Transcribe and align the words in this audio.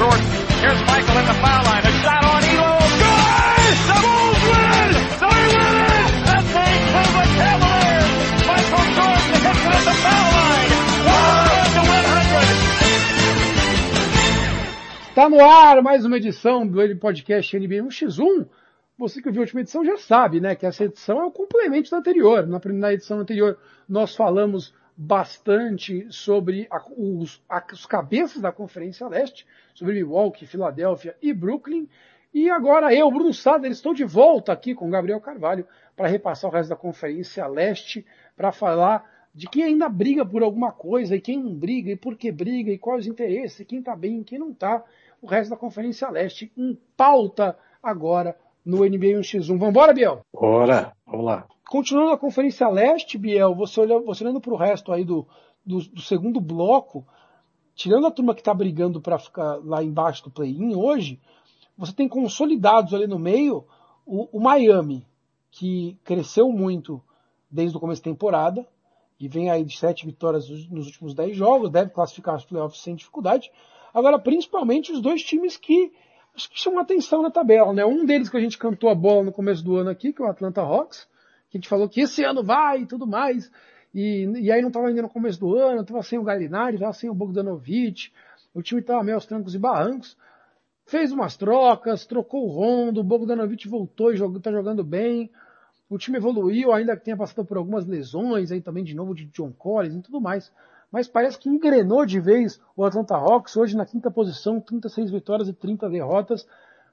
Jordan. 0.00 0.24
Here's 0.64 0.80
Michael 0.88 1.12
in 1.20 1.26
the 1.28 1.36
foul 1.44 1.60
line. 1.68 1.84
A 1.84 1.92
shot 2.00 2.24
on 2.24 2.40
Elo. 2.40 2.72
Good! 3.04 3.76
The 3.84 4.00
Bulls 4.00 4.40
win! 4.48 4.96
They 5.20 5.44
win! 5.60 6.08
And 6.24 6.44
they 6.56 6.72
the 6.96 7.24
Cavaliers! 7.36 8.08
Michael 8.48 8.86
Jordan 8.96 9.36
hits 9.44 9.60
it 9.60 9.76
at 9.76 9.84
the 9.84 9.96
foul 10.00 10.28
line. 10.40 10.72
100 11.04 11.76
to 11.76 11.82
100. 11.84 12.00
Está 15.10 15.28
no 15.28 15.44
ar 15.44 15.82
mais 15.82 16.02
uma 16.06 16.16
edição 16.16 16.66
do 16.66 16.96
Podcast 16.96 17.58
NBA 17.58 17.82
1x1. 17.82 18.48
Você 18.96 19.20
que 19.20 19.30
viu 19.30 19.42
a 19.42 19.44
última 19.44 19.60
edição 19.60 19.84
já 19.84 19.98
sabe, 19.98 20.40
né, 20.40 20.54
que 20.54 20.64
essa 20.64 20.84
edição 20.84 21.20
é 21.20 21.24
o 21.26 21.30
complemento 21.30 21.90
da 21.90 21.98
anterior. 21.98 22.46
Na 22.46 22.58
primeira 22.58 22.94
edição 22.94 23.20
anterior 23.20 23.58
nós 23.86 24.16
falamos 24.16 24.72
bastante 25.02 26.06
sobre 26.10 26.68
a, 26.70 26.78
os, 26.94 27.42
a, 27.48 27.64
os 27.72 27.86
cabeças 27.86 28.42
da 28.42 28.52
Conferência 28.52 29.08
Leste, 29.08 29.46
sobre 29.74 29.94
Milwaukee, 29.94 30.44
Filadélfia 30.44 31.16
e 31.22 31.32
Brooklyn. 31.32 31.88
E 32.34 32.50
agora 32.50 32.94
eu, 32.94 33.10
Bruno 33.10 33.32
Sader, 33.32 33.70
estou 33.70 33.94
de 33.94 34.04
volta 34.04 34.52
aqui 34.52 34.74
com 34.74 34.90
Gabriel 34.90 35.18
Carvalho 35.18 35.66
para 35.96 36.06
repassar 36.06 36.50
o 36.50 36.52
resto 36.52 36.68
da 36.68 36.76
Conferência 36.76 37.46
Leste, 37.46 38.04
para 38.36 38.52
falar 38.52 39.10
de 39.34 39.48
quem 39.48 39.62
ainda 39.62 39.88
briga 39.88 40.24
por 40.26 40.42
alguma 40.42 40.70
coisa 40.70 41.16
e 41.16 41.20
quem 41.20 41.38
não 41.38 41.54
briga 41.54 41.92
e 41.92 41.96
por 41.96 42.14
que 42.14 42.30
briga 42.30 42.70
e 42.70 42.76
quais 42.76 43.04
os 43.04 43.06
interesses, 43.06 43.66
quem 43.66 43.78
está 43.78 43.96
bem 43.96 44.20
e 44.20 44.24
quem 44.24 44.38
não 44.38 44.50
está. 44.50 44.84
O 45.22 45.26
resto 45.26 45.48
da 45.48 45.56
Conferência 45.56 46.10
Leste 46.10 46.52
em 46.58 46.78
pauta 46.94 47.56
agora 47.82 48.36
no 48.62 48.84
NBA 48.84 49.18
1x1. 49.18 49.58
Vambora, 49.58 49.94
Biel? 49.94 50.20
Bora, 50.30 50.92
vamos 51.06 51.24
lá. 51.24 51.46
Continuando 51.70 52.10
a 52.10 52.18
Conferência 52.18 52.68
Leste, 52.68 53.16
Biel, 53.16 53.54
você, 53.54 53.80
olha, 53.80 53.96
você 54.00 54.24
olhando 54.24 54.40
para 54.40 54.52
o 54.52 54.56
resto 54.56 54.92
aí 54.92 55.04
do, 55.04 55.24
do, 55.64 55.78
do, 55.78 56.02
segundo 56.02 56.40
bloco, 56.40 57.06
tirando 57.76 58.08
a 58.08 58.10
turma 58.10 58.34
que 58.34 58.40
está 58.40 58.52
brigando 58.52 59.00
para 59.00 59.20
ficar 59.20 59.60
lá 59.64 59.80
embaixo 59.80 60.24
do 60.24 60.32
play-in 60.32 60.74
hoje, 60.74 61.20
você 61.78 61.92
tem 61.92 62.08
consolidados 62.08 62.92
ali 62.92 63.06
no 63.06 63.20
meio 63.20 63.64
o, 64.04 64.36
o, 64.36 64.40
Miami, 64.40 65.06
que 65.48 65.96
cresceu 66.02 66.50
muito 66.50 67.00
desde 67.48 67.76
o 67.76 67.80
começo 67.80 68.02
da 68.02 68.10
temporada, 68.10 68.66
e 69.20 69.28
vem 69.28 69.48
aí 69.48 69.64
de 69.64 69.78
sete 69.78 70.04
vitórias 70.04 70.48
nos 70.68 70.86
últimos 70.86 71.14
dez 71.14 71.36
jogos, 71.36 71.70
deve 71.70 71.90
classificar 71.90 72.34
os 72.34 72.44
playoffs 72.44 72.82
sem 72.82 72.96
dificuldade. 72.96 73.48
Agora, 73.94 74.18
principalmente 74.18 74.90
os 74.90 75.00
dois 75.00 75.22
times 75.22 75.56
que 75.56 75.92
acho 76.34 76.50
que 76.50 76.58
chamam 76.58 76.80
atenção 76.80 77.22
na 77.22 77.30
tabela, 77.30 77.72
né? 77.72 77.86
Um 77.86 78.04
deles 78.04 78.28
que 78.28 78.36
a 78.36 78.40
gente 78.40 78.58
cantou 78.58 78.90
a 78.90 78.94
bola 78.94 79.22
no 79.22 79.30
começo 79.30 79.62
do 79.62 79.76
ano 79.76 79.90
aqui, 79.90 80.12
que 80.12 80.20
é 80.20 80.24
o 80.24 80.28
Atlanta 80.28 80.62
Hawks, 80.62 81.08
que 81.50 81.58
a 81.58 81.60
gente 81.60 81.68
falou 81.68 81.88
que 81.88 82.00
esse 82.00 82.24
ano 82.24 82.44
vai 82.44 82.82
e 82.82 82.86
tudo 82.86 83.06
mais, 83.06 83.50
e, 83.92 84.24
e 84.38 84.52
aí 84.52 84.62
não 84.62 84.68
estava 84.68 84.86
ainda 84.86 85.02
no 85.02 85.08
começo 85.08 85.40
do 85.40 85.56
ano, 85.56 85.82
estava 85.82 86.02
sem 86.02 86.18
o 86.18 86.22
Galinari, 86.22 86.76
estava 86.76 86.92
sem 86.92 87.10
o 87.10 87.14
Bogdanovic, 87.14 88.12
o 88.54 88.62
time 88.62 88.80
estava 88.80 89.02
meio 89.02 89.16
aos 89.16 89.26
trancos 89.26 89.54
e 89.54 89.58
barrancos, 89.58 90.16
fez 90.86 91.10
umas 91.12 91.36
trocas, 91.36 92.06
trocou 92.06 92.46
o 92.46 92.50
Rondo, 92.50 93.00
o 93.00 93.04
Bogdanovic 93.04 93.68
voltou 93.68 94.12
e 94.12 94.16
está 94.16 94.52
jogando 94.52 94.84
bem, 94.84 95.28
o 95.88 95.98
time 95.98 96.18
evoluiu, 96.18 96.72
ainda 96.72 96.96
que 96.96 97.04
tenha 97.04 97.16
passado 97.16 97.44
por 97.44 97.56
algumas 97.56 97.84
lesões 97.84 98.52
aí 98.52 98.60
também 98.60 98.84
de 98.84 98.94
novo 98.94 99.12
de 99.12 99.26
John 99.26 99.52
Collins 99.52 99.96
e 99.96 100.02
tudo 100.02 100.20
mais, 100.20 100.52
mas 100.90 101.08
parece 101.08 101.38
que 101.38 101.48
engrenou 101.48 102.06
de 102.06 102.20
vez 102.20 102.60
o 102.76 102.84
Atlanta 102.84 103.16
Hawks, 103.16 103.56
hoje 103.56 103.76
na 103.76 103.84
quinta 103.84 104.08
posição, 104.08 104.60
36 104.60 105.10
vitórias 105.10 105.48
e 105.48 105.52
30 105.52 105.88
derrotas, 105.88 106.46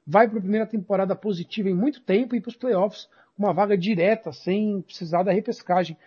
vai 0.05 0.27
para 0.27 0.39
a 0.39 0.41
primeira 0.41 0.65
temporada 0.65 1.15
positiva 1.15 1.69
em 1.69 1.75
muito 1.75 2.01
tempo 2.01 2.35
e 2.35 2.41
para 2.41 2.49
os 2.49 2.55
playoffs 2.55 3.07
uma 3.37 3.53
vaga 3.53 3.77
direta, 3.77 4.31
sem 4.31 4.81
precisar 4.81 5.23
da 5.23 5.31
repescagem. 5.31 5.97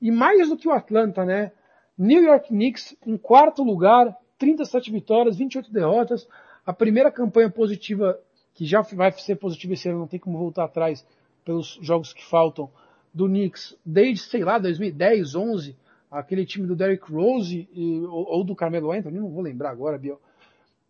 E 0.00 0.10
mais 0.10 0.48
do 0.48 0.56
que 0.56 0.68
o 0.68 0.72
Atlanta, 0.72 1.24
né? 1.24 1.52
New 1.96 2.22
York 2.22 2.48
Knicks 2.48 2.96
em 3.04 3.16
quarto 3.16 3.62
lugar, 3.62 4.16
37 4.38 4.90
vitórias, 4.92 5.36
28 5.36 5.72
derrotas, 5.72 6.28
a 6.64 6.72
primeira 6.72 7.10
campanha 7.10 7.50
positiva, 7.50 8.18
que 8.54 8.64
já 8.64 8.82
vai 8.82 9.10
ser 9.12 9.36
positiva 9.36 9.74
esse 9.74 9.88
ano, 9.88 10.00
não 10.00 10.06
tem 10.06 10.20
como 10.20 10.38
voltar 10.38 10.64
atrás 10.64 11.04
pelos 11.44 11.78
jogos 11.82 12.12
que 12.12 12.24
faltam, 12.24 12.70
do 13.12 13.26
Knicks 13.26 13.76
desde, 13.84 14.24
sei 14.24 14.44
lá, 14.44 14.58
2010, 14.58 15.34
11, 15.34 15.76
aquele 16.10 16.46
time 16.46 16.66
do 16.66 16.76
Derrick 16.76 17.10
Rose 17.10 17.68
e, 17.72 18.00
ou, 18.02 18.28
ou, 18.28 18.44
do 18.44 18.54
Carmelo 18.54 18.92
Anthony, 18.92 19.18
não 19.18 19.30
vou 19.30 19.42
lembrar 19.42 19.70
agora, 19.70 19.98
Biel. 19.98 20.20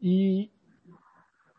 E 0.00 0.50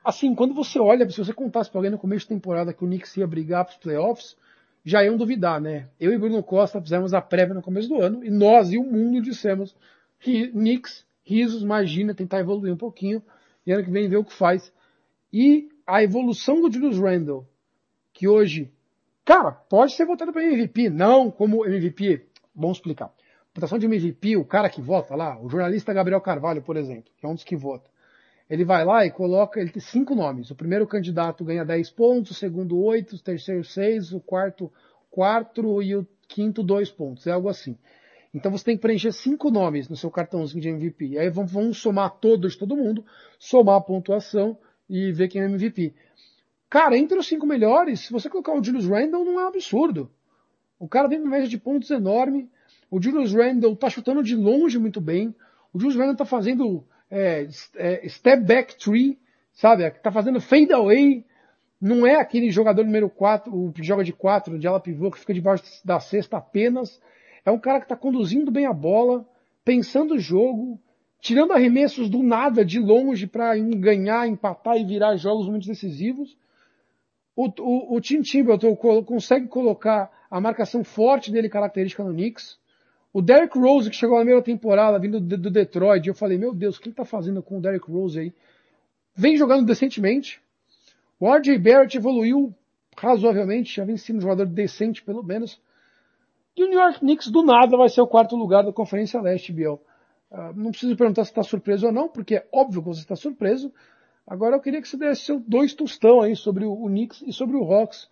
assim, 0.04 0.34
quando 0.36 0.54
você 0.54 0.80
olha, 0.80 1.10
se 1.10 1.18
você 1.18 1.34
contasse 1.34 1.70
para 1.70 1.80
alguém 1.80 1.92
no 1.92 1.98
começo 1.98 2.28
da 2.28 2.36
temporada 2.36 2.74
que 2.74 2.84
o 2.84 2.88
Knicks 2.88 3.16
ia 3.18 3.28
brigar 3.28 3.66
para 3.66 3.72
os 3.72 3.78
playoffs, 3.78 4.36
já 4.84 5.04
iam 5.04 5.18
duvidar, 5.18 5.60
né? 5.60 5.90
Eu 6.00 6.14
e 6.14 6.18
Bruno 6.18 6.42
Costa 6.42 6.82
fizemos 6.82 7.14
a 7.14 7.22
prévia 7.22 7.54
no 7.54 7.62
começo 7.62 7.90
do 7.90 8.02
ano 8.02 8.24
e 8.24 8.30
nós 8.30 8.72
e 8.72 8.78
o 8.78 8.84
mundo 8.84 9.22
dissemos 9.22 9.76
que 10.20 10.48
Knicks, 10.50 11.06
risos, 11.24 11.62
imagina, 11.62 12.14
tentar 12.14 12.40
evoluir 12.40 12.74
um 12.74 12.78
pouquinho 12.78 13.22
e 13.66 13.72
ano 13.72 13.84
que 13.84 13.92
vem 13.92 14.10
ver 14.10 14.18
o 14.18 14.26
que 14.26 14.34
faz. 14.34 14.74
E 15.32 15.70
a 15.86 16.02
evolução 16.04 16.62
do 16.62 16.72
Julius 16.72 16.98
Randle, 16.98 17.48
que 18.14 18.28
hoje, 18.28 18.72
cara, 19.24 19.52
pode 19.52 19.94
ser 19.94 20.06
votado 20.06 20.32
para 20.34 20.44
MVP, 20.44 20.90
não 20.90 21.30
como 21.30 21.66
MVP, 21.66 22.26
vamos 22.56 22.78
explicar 22.78 23.14
votação 23.60 23.78
de 23.78 23.86
MVP, 23.86 24.38
o 24.38 24.46
cara 24.46 24.70
que 24.70 24.82
vota 24.82 25.16
lá, 25.16 25.40
o 25.42 25.50
jornalista 25.50 25.94
Gabriel 25.94 26.22
Carvalho, 26.22 26.62
por 26.62 26.78
exemplo, 26.78 27.12
que 27.18 27.26
é 27.26 27.30
um 27.30 27.36
dos 27.36 27.44
que 27.44 27.56
vota, 27.56 27.90
ele 28.50 28.66
vai 28.66 28.84
lá 28.84 29.06
e 29.06 29.12
coloca, 29.12 29.60
ele 29.60 29.70
tem 29.70 29.82
cinco 29.82 30.16
nomes. 30.16 30.50
O 30.50 30.56
primeiro 30.56 30.88
candidato 30.88 31.44
ganha 31.46 31.64
10 31.64 31.92
pontos, 31.92 32.32
o 32.32 32.34
segundo 32.34 32.82
8, 32.82 33.16
o 33.16 33.20
terceiro 33.20 33.64
6, 33.64 34.14
o 34.14 34.20
quarto 34.20 34.72
4 35.12 35.84
e 35.84 35.96
o 35.96 36.08
quinto 36.28 36.64
2 36.64 36.90
pontos. 36.90 37.28
É 37.28 37.32
algo 37.32 37.48
assim. 37.48 37.78
Então 38.34 38.52
você 38.52 38.64
tem 38.64 38.76
que 38.76 38.82
preencher 38.82 39.12
cinco 39.12 39.50
nomes 39.50 39.90
no 39.90 39.96
seu 39.96 40.10
cartãozinho 40.10 40.62
de 40.62 40.70
MVP. 40.70 41.18
Aí 41.18 41.30
vamos 41.30 41.78
somar 41.78 42.12
todos, 42.20 42.56
todo 42.56 42.76
mundo, 42.76 43.06
somar 43.40 43.78
a 43.78 43.82
pontuação 43.82 44.58
e 44.90 45.12
ver 45.12 45.28
quem 45.28 45.42
é 45.42 45.46
MVP. 45.46 45.94
Cara, 46.70 46.98
entre 46.98 47.18
os 47.18 47.28
cinco 47.28 47.46
melhores, 47.48 48.02
se 48.02 48.12
você 48.12 48.30
colocar 48.30 48.54
o 48.54 48.64
Julius 48.64 48.88
Randle, 48.88 49.26
não 49.26 49.40
é 49.40 49.46
um 49.46 49.48
absurdo. 49.48 50.12
O 50.80 50.88
cara 50.88 51.10
tem 51.10 51.20
uma 51.20 51.32
média 51.32 51.48
de 51.48 51.58
pontos 51.58 51.90
enorme. 51.90 52.50
O 52.90 53.02
Julius 53.02 53.34
Randle 53.34 53.76
tá 53.76 53.90
chutando 53.90 54.24
de 54.24 54.36
longe 54.36 54.78
muito 54.78 55.02
bem. 55.02 55.36
O 55.74 55.80
Julius 55.80 55.98
Randle 55.98 56.16
tá 56.16 56.26
fazendo 56.26 56.86
é, 57.10 57.48
é, 57.76 58.08
step 58.08 58.44
back 58.44 58.76
three, 58.78 59.18
sabe? 59.54 59.90
Tá 59.92 60.12
fazendo 60.12 60.40
fade 60.40 60.72
away. 60.72 61.26
Não 61.82 62.06
é 62.06 62.16
aquele 62.16 62.52
jogador 62.52 62.84
número 62.84 63.10
4, 63.10 63.54
o 63.54 63.72
que 63.72 63.82
joga 63.82 64.04
de 64.04 64.12
4, 64.12 64.60
de 64.60 64.68
ala 64.68 64.80
pivô, 64.80 65.10
que 65.10 65.20
fica 65.20 65.34
debaixo 65.34 65.64
da 65.86 66.00
cesta 66.00 66.38
apenas. 66.38 67.02
É 67.46 67.52
um 67.52 67.60
cara 67.60 67.80
que 67.80 67.86
está 67.86 67.96
conduzindo 67.96 68.52
bem 68.52 68.66
a 68.66 68.74
bola, 68.74 69.26
pensando 69.64 70.16
o 70.16 70.20
jogo, 70.20 70.80
tirando 71.22 71.54
arremessos 71.54 72.10
do 72.10 72.22
nada, 72.22 72.66
de 72.66 72.80
longe, 72.80 73.28
para 73.28 73.56
ganhar, 73.56 74.28
empatar 74.28 74.78
e 74.78 74.84
virar 74.84 75.16
jogos 75.16 75.48
muito 75.48 75.68
decisivos. 75.68 76.38
O, 77.36 77.48
o, 77.60 77.96
o 77.96 78.02
Tim 78.02 78.22
Timberton 78.22 78.76
consegue 78.76 79.48
colocar 79.48 80.12
a 80.30 80.42
marcação 80.42 80.84
forte 80.84 81.32
dele 81.32 81.48
característica 81.48 82.04
no 82.04 82.12
Knicks. 82.12 82.60
O 83.12 83.22
Derrick 83.22 83.58
Rose, 83.58 83.90
que 83.90 83.96
chegou 83.96 84.16
na 84.16 84.22
primeira 84.22 84.44
temporada 84.44 85.00
vindo 85.00 85.20
do, 85.20 85.50
Detroit, 85.50 86.08
eu 86.08 86.14
falei, 86.14 86.38
meu 86.38 86.54
Deus, 86.54 86.78
o 86.78 86.82
que 86.82 86.90
ele 86.90 86.96
tá 86.96 87.06
fazendo 87.06 87.42
com 87.42 87.58
o 87.58 87.62
Derrick 87.62 87.90
Rose 87.90 88.20
aí? 88.20 88.34
Vem 89.16 89.36
jogando 89.36 89.66
decentemente. 89.66 90.42
O 91.20 91.28
RJ 91.34 91.58
Barrett 91.58 91.98
evoluiu 91.98 92.54
razoavelmente, 92.96 93.76
já 93.76 93.84
vem 93.84 93.98
sendo 93.98 94.18
um 94.18 94.22
jogador 94.22 94.46
decente, 94.46 95.02
pelo 95.02 95.24
menos. 95.24 95.60
E 96.56 96.64
o 96.64 96.68
New 96.68 96.80
York 96.80 97.00
Knicks, 97.00 97.30
do 97.30 97.42
nada, 97.42 97.76
vai 97.76 97.90
ser 97.90 98.02
o 98.02 98.08
quarto 98.08 98.36
lugar 98.36 98.64
da 98.64 98.72
Conferência 98.72 99.20
Leste, 99.22 99.52
Biel. 99.52 99.82
Uh, 100.30 100.54
não 100.56 100.72
preciso 100.72 100.96
perguntar 100.96 101.26
se 101.26 101.32
está 101.32 101.42
surpreso 101.42 101.88
ou 101.88 101.92
não, 101.92 102.08
porque 102.08 102.36
é 102.36 102.48
óbvio 102.52 102.82
que 102.82 102.90
você 102.90 103.02
está 103.02 103.16
surpreso. 103.16 103.74
Agora 104.28 104.56
eu 104.56 104.62
queria 104.62 104.82
que 104.82 104.88
você 104.88 104.96
desse 104.96 105.24
seu 105.24 105.40
dois 105.40 105.74
tostão 105.74 106.22
aí 106.22 106.36
sobre 106.36 106.66
o 106.66 106.86
Knicks 106.86 107.24
e 107.26 107.34
sobre 107.34 107.58
o 107.58 107.64
Hawks 107.64 108.08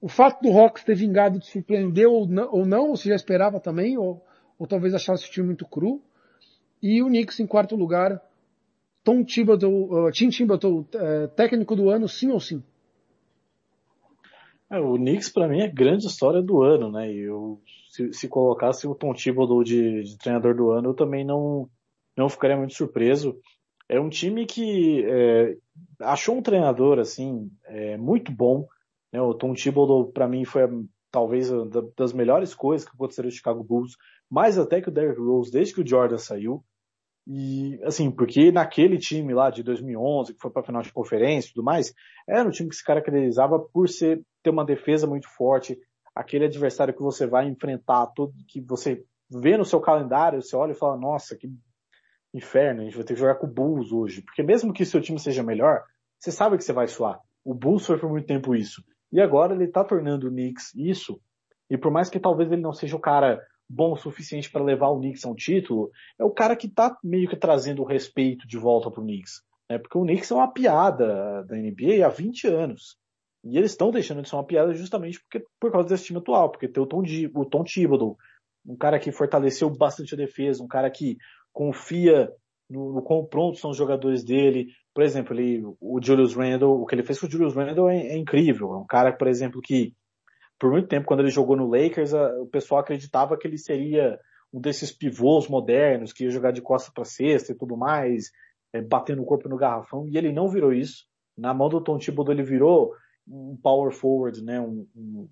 o 0.00 0.08
fato 0.08 0.42
do 0.42 0.56
Hawks 0.56 0.82
ter 0.82 0.94
vingado 0.94 1.38
te 1.38 1.46
surpreendeu 1.50 2.12
ou 2.12 2.26
não, 2.26 2.48
ou 2.50 2.66
não, 2.66 2.88
ou 2.88 2.96
você 2.96 3.10
já 3.10 3.14
esperava 3.14 3.60
também, 3.60 3.98
ou, 3.98 4.24
ou 4.58 4.66
talvez 4.66 4.94
achasse 4.94 5.26
o 5.26 5.30
time 5.30 5.46
muito 5.46 5.66
cru. 5.66 6.02
E 6.82 7.02
o 7.02 7.06
Knicks 7.06 7.38
em 7.40 7.46
quarto 7.46 7.76
lugar, 7.76 8.20
Tom 9.04 9.22
Thibodeau, 9.22 10.06
uh, 10.06 10.10
Tim 10.10 10.30
Thibodeau, 10.30 10.80
uh, 10.80 11.28
técnico 11.36 11.76
do 11.76 11.90
ano, 11.90 12.08
sim 12.08 12.30
ou 12.30 12.40
sim? 12.40 12.62
É, 14.70 14.78
o 14.78 14.94
Knicks 14.94 15.28
para 15.28 15.48
mim 15.48 15.60
é 15.60 15.68
grande 15.68 16.06
história 16.06 16.40
do 16.40 16.62
ano, 16.62 16.90
né? 16.90 17.12
E 17.12 17.20
eu, 17.20 17.60
se, 17.90 18.12
se 18.14 18.28
colocasse 18.28 18.86
o 18.86 18.94
Tom 18.94 19.12
Thibodeau 19.12 19.62
de, 19.62 20.04
de, 20.04 20.16
treinador 20.16 20.54
do 20.54 20.70
ano, 20.70 20.90
eu 20.90 20.94
também 20.94 21.24
não, 21.24 21.68
não 22.16 22.28
ficaria 22.28 22.56
muito 22.56 22.74
surpreso. 22.74 23.38
É 23.88 24.00
um 24.00 24.08
time 24.08 24.46
que 24.46 25.04
é, 25.04 25.56
achou 26.00 26.36
um 26.36 26.42
treinador 26.42 27.00
assim 27.00 27.50
é, 27.64 27.96
muito 27.98 28.30
bom, 28.30 28.66
né? 29.12 29.20
O 29.20 29.34
Tom 29.34 29.54
Thibodeau, 29.54 30.10
para 30.12 30.28
mim, 30.28 30.44
foi 30.44 30.62
talvez 31.10 31.50
das 31.96 32.12
melhores 32.12 32.54
coisas 32.54 32.88
que 32.88 32.94
aconteceram 32.94 33.26
no 33.26 33.34
Chicago 33.34 33.64
Bulls, 33.64 33.96
mais 34.30 34.58
até 34.58 34.80
que 34.80 34.88
o 34.88 34.92
Derrick 34.92 35.20
Rose, 35.20 35.50
desde 35.50 35.74
que 35.74 35.80
o 35.80 35.86
Jordan 35.86 36.18
saiu. 36.18 36.64
E, 37.26 37.78
assim, 37.84 38.10
porque 38.10 38.50
naquele 38.50 38.98
time 38.98 39.34
lá 39.34 39.50
de 39.50 39.62
2011, 39.62 40.34
que 40.34 40.40
foi 40.40 40.50
para 40.50 40.62
final 40.62 40.82
de 40.82 40.92
conferência 40.92 41.48
e 41.48 41.52
tudo 41.52 41.64
mais, 41.64 41.92
era 42.28 42.48
um 42.48 42.50
time 42.50 42.68
que 42.68 42.76
se 42.76 42.84
caracterizava 42.84 43.58
por 43.58 43.88
ser, 43.88 44.22
ter 44.42 44.50
uma 44.50 44.64
defesa 44.64 45.06
muito 45.06 45.28
forte, 45.28 45.78
aquele 46.14 46.46
adversário 46.46 46.94
que 46.94 47.02
você 47.02 47.26
vai 47.26 47.46
enfrentar, 47.46 48.06
todo, 48.08 48.32
que 48.48 48.60
você 48.60 49.04
vê 49.30 49.56
no 49.56 49.64
seu 49.64 49.80
calendário, 49.80 50.42
você 50.42 50.56
olha 50.56 50.72
e 50.72 50.76
fala, 50.76 50.96
nossa, 50.96 51.36
que 51.36 51.48
inferno, 52.32 52.80
a 52.80 52.84
gente 52.84 52.96
vai 52.96 53.04
ter 53.04 53.14
que 53.14 53.20
jogar 53.20 53.36
com 53.36 53.46
o 53.46 53.50
Bulls 53.52 53.92
hoje. 53.92 54.22
Porque 54.22 54.42
mesmo 54.42 54.72
que 54.72 54.84
seu 54.84 55.00
time 55.00 55.18
seja 55.18 55.42
melhor, 55.42 55.82
você 56.18 56.30
sabe 56.32 56.56
que 56.56 56.64
você 56.64 56.72
vai 56.72 56.86
suar. 56.86 57.20
O 57.44 57.54
Bulls 57.54 57.86
foi 57.86 57.98
por 57.98 58.10
muito 58.10 58.26
tempo 58.26 58.54
isso. 58.54 58.82
E 59.12 59.20
agora 59.20 59.54
ele 59.54 59.68
tá 59.68 59.84
tornando 59.84 60.28
o 60.28 60.30
Knicks 60.30 60.74
isso. 60.74 61.20
E 61.68 61.76
por 61.76 61.90
mais 61.90 62.08
que 62.08 62.20
talvez 62.20 62.50
ele 62.50 62.62
não 62.62 62.72
seja 62.72 62.96
o 62.96 63.00
cara 63.00 63.40
bom 63.68 63.92
o 63.92 63.96
suficiente 63.96 64.50
para 64.50 64.64
levar 64.64 64.88
o 64.88 64.98
Knicks 64.98 65.24
a 65.24 65.28
um 65.28 65.34
título, 65.34 65.90
é 66.18 66.24
o 66.24 66.30
cara 66.30 66.56
que 66.56 66.68
tá 66.68 66.96
meio 67.04 67.28
que 67.28 67.36
trazendo 67.36 67.82
o 67.82 67.86
respeito 67.86 68.46
de 68.46 68.58
volta 68.58 68.90
pro 68.90 69.02
Knicks. 69.02 69.42
Né? 69.70 69.78
Porque 69.78 69.96
o 69.96 70.02
Knicks 70.02 70.30
é 70.30 70.34
uma 70.34 70.52
piada 70.52 71.44
da 71.44 71.56
NBA 71.56 72.04
há 72.04 72.08
20 72.08 72.48
anos. 72.48 72.96
E 73.44 73.56
eles 73.56 73.70
estão 73.70 73.90
deixando 73.90 74.22
de 74.22 74.28
ser 74.28 74.36
uma 74.36 74.44
piada 74.44 74.74
justamente 74.74 75.20
porque, 75.20 75.46
por 75.58 75.70
causa 75.70 75.88
desse 75.88 76.04
time 76.04 76.18
atual, 76.18 76.50
porque 76.50 76.68
tem 76.68 76.82
o 76.82 76.86
Tom, 76.86 77.02
o 77.34 77.44
Tom 77.44 77.64
Thibodeau, 77.64 78.18
um 78.66 78.76
cara 78.76 78.98
que 78.98 79.12
fortaleceu 79.12 79.70
bastante 79.70 80.14
a 80.14 80.16
defesa, 80.16 80.62
um 80.62 80.68
cara 80.68 80.90
que 80.90 81.16
confia 81.52 82.30
no, 82.70 82.92
no 82.92 83.02
quão 83.02 83.26
prontos 83.26 83.60
são 83.60 83.70
os 83.70 83.76
jogadores 83.76 84.24
dele. 84.24 84.68
Por 84.94 85.02
exemplo, 85.02 85.34
ele, 85.34 85.62
o 85.80 86.00
Julius 86.02 86.34
Randle, 86.34 86.80
o 86.80 86.86
que 86.86 86.94
ele 86.94 87.02
fez 87.02 87.18
com 87.18 87.26
o 87.26 87.30
Julius 87.30 87.54
Randle 87.54 87.90
é, 87.90 87.98
é 87.98 88.16
incrível. 88.16 88.72
É 88.72 88.76
um 88.78 88.86
cara, 88.86 89.12
por 89.12 89.26
exemplo, 89.26 89.60
que 89.60 89.94
por 90.58 90.70
muito 90.70 90.88
tempo, 90.88 91.06
quando 91.06 91.20
ele 91.20 91.30
jogou 91.30 91.56
no 91.56 91.66
Lakers, 91.66 92.12
a, 92.12 92.38
o 92.38 92.46
pessoal 92.46 92.82
acreditava 92.82 93.36
que 93.36 93.48
ele 93.48 93.56
seria 93.56 94.18
um 94.52 94.60
desses 94.60 94.92
pivôs 94.92 95.48
modernos, 95.48 96.12
que 96.12 96.24
ia 96.24 96.30
jogar 96.30 96.52
de 96.52 96.60
costa 96.60 96.92
para 96.94 97.04
cesta 97.04 97.52
e 97.52 97.54
tudo 97.56 97.76
mais, 97.76 98.30
é, 98.72 98.82
batendo 98.82 99.22
o 99.22 99.24
corpo 99.24 99.48
no 99.48 99.56
garrafão, 99.56 100.06
e 100.06 100.18
ele 100.18 100.32
não 100.32 100.48
virou 100.48 100.72
isso. 100.72 101.06
Na 101.36 101.54
mão 101.54 101.68
do 101.68 101.80
Tom 101.80 101.98
Thibodeau 101.98 102.34
ele 102.34 102.42
virou 102.42 102.92
um 103.26 103.56
power 103.62 103.92
forward, 103.92 104.42
né, 104.44 104.60
um, 104.60 104.86
um, 104.94 105.28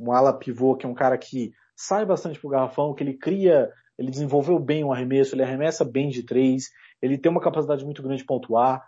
um 0.00 0.12
ala 0.12 0.32
pivô, 0.32 0.74
que 0.74 0.84
é 0.84 0.88
um 0.88 0.94
cara 0.94 1.16
que 1.16 1.52
sai 1.76 2.04
bastante 2.04 2.40
pro 2.40 2.50
garrafão, 2.50 2.94
que 2.94 3.04
ele 3.04 3.14
cria, 3.14 3.70
ele 4.00 4.10
desenvolveu 4.10 4.58
bem 4.58 4.82
o 4.82 4.90
arremesso, 4.90 5.34
ele 5.34 5.42
arremessa 5.42 5.84
bem 5.84 6.08
de 6.08 6.22
três, 6.22 6.70
ele 7.02 7.18
tem 7.18 7.30
uma 7.30 7.40
capacidade 7.40 7.84
muito 7.84 8.02
grande 8.02 8.22
de 8.22 8.26
pontuar, 8.26 8.82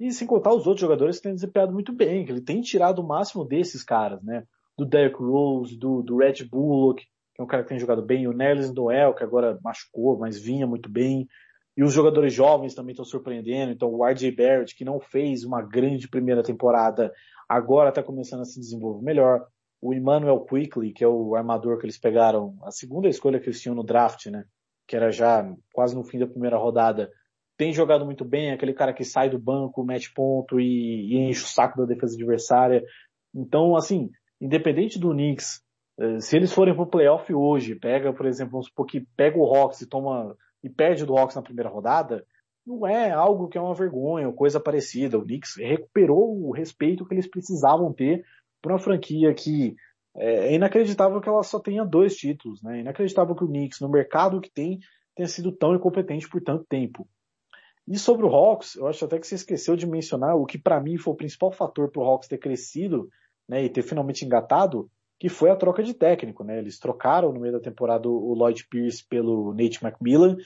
e 0.00 0.10
sem 0.10 0.26
contar 0.26 0.54
os 0.54 0.66
outros 0.66 0.80
jogadores 0.80 1.18
que 1.18 1.24
têm 1.24 1.34
desempenhado 1.34 1.72
muito 1.72 1.92
bem, 1.92 2.24
que 2.24 2.32
ele 2.32 2.40
tem 2.40 2.62
tirado 2.62 3.00
o 3.00 3.06
máximo 3.06 3.44
desses 3.44 3.84
caras, 3.84 4.22
né, 4.22 4.42
do 4.76 4.86
Derrick 4.86 5.22
Rose, 5.22 5.76
do, 5.76 6.02
do 6.02 6.16
Red 6.16 6.44
Bullock, 6.50 7.04
que 7.34 7.42
é 7.42 7.44
um 7.44 7.46
cara 7.46 7.62
que 7.62 7.68
tem 7.68 7.78
jogado 7.78 8.00
bem, 8.00 8.26
o 8.26 8.32
Nerlens 8.32 8.72
Noel, 8.72 9.14
que 9.14 9.22
agora 9.22 9.58
machucou, 9.62 10.18
mas 10.18 10.40
vinha 10.40 10.66
muito 10.66 10.88
bem, 10.88 11.28
e 11.76 11.84
os 11.84 11.92
jogadores 11.92 12.32
jovens 12.32 12.74
também 12.74 12.92
estão 12.92 13.04
surpreendendo, 13.04 13.70
então 13.70 13.92
o 13.92 14.02
RJ 14.02 14.30
Barrett, 14.30 14.74
que 14.74 14.84
não 14.84 14.98
fez 14.98 15.44
uma 15.44 15.60
grande 15.60 16.08
primeira 16.08 16.42
temporada, 16.42 17.12
agora 17.46 17.90
está 17.90 18.02
começando 18.02 18.40
a 18.40 18.44
se 18.46 18.58
desenvolver 18.58 19.04
melhor, 19.04 19.46
o 19.84 19.92
Emmanuel 19.92 20.40
Quickly, 20.40 20.94
que 20.94 21.04
é 21.04 21.06
o 21.06 21.34
armador 21.36 21.76
que 21.78 21.84
eles 21.84 21.98
pegaram, 21.98 22.56
a 22.62 22.70
segunda 22.70 23.06
escolha 23.06 23.38
que 23.38 23.44
eles 23.44 23.60
tinham 23.60 23.74
no 23.74 23.84
draft, 23.84 24.24
né, 24.26 24.46
que 24.88 24.96
era 24.96 25.10
já 25.10 25.46
quase 25.74 25.94
no 25.94 26.02
fim 26.02 26.18
da 26.18 26.26
primeira 26.26 26.56
rodada, 26.56 27.10
tem 27.54 27.70
jogado 27.70 28.02
muito 28.02 28.24
bem, 28.24 28.50
aquele 28.50 28.72
cara 28.72 28.94
que 28.94 29.04
sai 29.04 29.28
do 29.28 29.38
banco, 29.38 29.84
mete 29.84 30.10
ponto 30.14 30.58
e, 30.58 31.12
e 31.12 31.18
enche 31.18 31.44
o 31.44 31.46
saco 31.46 31.76
da 31.78 31.84
defesa 31.84 32.14
adversária. 32.14 32.82
Então, 33.34 33.76
assim, 33.76 34.08
independente 34.40 34.98
do 34.98 35.10
Knicks, 35.10 35.60
eh, 36.00 36.18
se 36.18 36.34
eles 36.34 36.50
forem 36.50 36.74
pro 36.74 36.86
playoff 36.86 37.32
hoje, 37.34 37.74
pega, 37.74 38.10
por 38.10 38.24
exemplo, 38.24 38.52
vamos 38.52 38.68
supor 38.68 38.86
que 38.86 39.06
pega 39.14 39.38
o 39.38 39.44
Hawks 39.44 39.82
e 39.82 39.86
toma 39.86 40.34
e 40.62 40.70
perde 40.70 41.04
do 41.04 41.16
Hawks 41.16 41.36
na 41.36 41.42
primeira 41.42 41.68
rodada, 41.68 42.24
não 42.66 42.86
é 42.86 43.10
algo 43.10 43.48
que 43.48 43.58
é 43.58 43.60
uma 43.60 43.74
vergonha 43.74 44.28
ou 44.28 44.32
coisa 44.32 44.58
parecida. 44.58 45.18
O 45.18 45.22
Knicks 45.22 45.56
recuperou 45.58 46.42
o 46.42 46.52
respeito 46.52 47.04
que 47.04 47.12
eles 47.12 47.28
precisavam 47.28 47.92
ter 47.92 48.24
para 48.64 48.72
uma 48.72 48.78
franquia 48.78 49.34
que 49.34 49.76
é, 50.16 50.48
é 50.48 50.54
inacreditável 50.54 51.20
que 51.20 51.28
ela 51.28 51.42
só 51.42 51.60
tenha 51.60 51.84
dois 51.84 52.16
títulos, 52.16 52.62
né? 52.62 52.78
É 52.78 52.80
inacreditável 52.80 53.34
que 53.34 53.44
o 53.44 53.46
Knicks, 53.46 53.78
no 53.80 53.90
mercado 53.90 54.40
que 54.40 54.50
tem, 54.50 54.78
tenha 55.14 55.28
sido 55.28 55.52
tão 55.52 55.74
incompetente 55.74 56.26
por 56.26 56.40
tanto 56.40 56.64
tempo. 56.64 57.06
E 57.86 57.98
sobre 57.98 58.24
o 58.24 58.30
Hawks, 58.30 58.76
eu 58.76 58.86
acho 58.86 59.04
até 59.04 59.18
que 59.18 59.26
você 59.26 59.34
esqueceu 59.34 59.76
de 59.76 59.86
mencionar 59.86 60.34
o 60.34 60.46
que 60.46 60.56
para 60.56 60.80
mim 60.80 60.96
foi 60.96 61.12
o 61.12 61.16
principal 61.16 61.52
fator 61.52 61.90
para 61.90 62.00
o 62.00 62.04
Hawks 62.06 62.26
ter 62.26 62.38
crescido 62.38 63.10
né, 63.46 63.62
e 63.62 63.68
ter 63.68 63.82
finalmente 63.82 64.24
engatado, 64.24 64.90
que 65.20 65.28
foi 65.28 65.50
a 65.50 65.56
troca 65.56 65.82
de 65.82 65.92
técnico, 65.92 66.42
né? 66.42 66.58
Eles 66.58 66.78
trocaram 66.78 67.30
no 67.30 67.40
meio 67.40 67.52
da 67.52 67.60
temporada 67.60 68.08
o 68.08 68.32
Lloyd 68.32 68.66
Pierce 68.70 69.06
pelo 69.06 69.52
Nate 69.52 69.84
McMillan. 69.84 70.36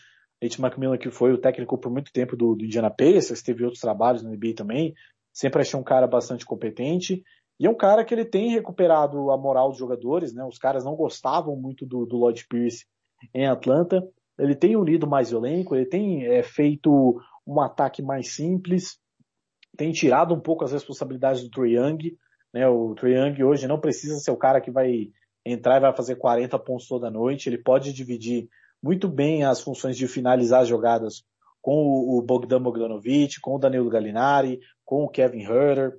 Nate 0.43 0.61
McMillan 0.61 0.99
que 0.99 1.11
foi 1.11 1.33
o 1.33 1.39
técnico 1.39 1.79
por 1.79 1.93
muito 1.93 2.13
tempo 2.13 2.37
do, 2.37 2.57
do 2.57 2.65
Indiana 2.65 2.91
Pacers, 2.91 3.43
teve 3.43 3.63
outros 3.63 3.81
trabalhos 3.81 4.25
no 4.25 4.31
NBA 4.31 4.55
também. 4.57 4.93
Sempre 5.33 5.63
achei 5.63 5.79
um 5.79 5.85
cara 5.85 6.09
bastante 6.09 6.45
competente. 6.45 7.23
E 7.59 7.67
é 7.67 7.71
um 7.71 7.75
cara 7.75 8.05
que 8.05 8.15
ele 8.15 8.25
tem 8.25 8.51
recuperado 8.51 9.31
a 9.31 9.37
moral 9.37 9.71
dos 9.71 9.79
jogadores, 9.79 10.33
né? 10.33 10.45
Os 10.45 10.59
caras 10.59 10.85
não 10.85 10.95
gostavam 10.95 11.57
muito 11.57 11.85
do, 11.85 12.07
do 12.07 12.17
Lloyd 12.17 12.47
Pierce 12.49 12.87
em 13.35 13.47
Atlanta. 13.47 14.01
Ele 14.39 14.55
tem 14.55 14.77
unido 14.77 15.07
mais 15.07 15.33
elenco, 15.33 15.75
ele 15.75 15.87
tem 15.87 16.25
é, 16.25 16.43
feito 16.43 17.21
um 17.45 17.61
ataque 17.61 18.03
mais 18.03 18.35
simples, 18.35 18.99
tem 19.77 19.91
tirado 19.91 20.35
um 20.35 20.41
pouco 20.41 20.65
as 20.65 20.73
responsabilidades 20.73 21.43
do 21.43 21.51
Trae 21.51 21.75
Young. 21.75 22.17
Né? 22.55 22.69
O 22.69 22.95
Trae 22.95 23.15
Young 23.15 23.43
hoje 23.43 23.67
não 23.67 23.81
precisa 23.81 24.17
ser 24.19 24.31
o 24.31 24.37
cara 24.37 24.61
que 24.61 24.71
vai 24.71 25.09
entrar 25.45 25.79
e 25.79 25.81
vai 25.81 25.95
fazer 25.95 26.17
40 26.17 26.57
pontos 26.61 26.87
toda 26.87 27.11
noite. 27.11 27.49
Ele 27.49 27.59
pode 27.59 27.93
dividir 27.93 28.49
muito 28.81 29.09
bem 29.09 29.45
as 29.45 29.61
funções 29.61 29.97
de 29.97 30.07
finalizar 30.07 30.63
as 30.63 30.69
jogadas 30.69 31.25
com 31.61 31.75
o 31.75 32.23
Bogdan 32.23 32.63
Bogdanovic, 32.63 33.41
com 33.41 33.57
o 33.57 33.59
Danilo 33.59 33.91
Gallinari, 33.91 34.61
com 34.85 35.05
o 35.05 35.09
Kevin 35.09 35.43
Herter, 35.43 35.93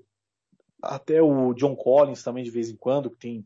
até 0.81 1.22
o 1.22 1.54
John 1.54 1.76
Collins 1.76 2.24
também 2.24 2.44
de 2.44 2.52
vez 2.52 2.70
em 2.70 2.76
quando, 2.76 3.10
que 3.10 3.18
tem 3.18 3.46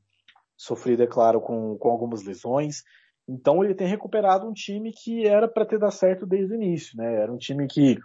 sofrido, 0.55 1.03
é 1.03 1.07
claro, 1.07 1.41
com, 1.41 1.77
com 1.77 1.89
algumas 1.89 2.23
lesões. 2.23 2.83
Então 3.27 3.63
ele 3.63 3.73
tem 3.73 3.87
recuperado 3.87 4.47
um 4.47 4.53
time 4.53 4.91
que 4.91 5.25
era 5.25 5.47
para 5.47 5.65
ter 5.65 5.79
dado 5.79 5.93
certo 5.93 6.25
desde 6.25 6.53
o 6.53 6.55
início, 6.55 6.97
né? 6.97 7.21
Era 7.21 7.31
um 7.31 7.37
time 7.37 7.67
que 7.67 7.97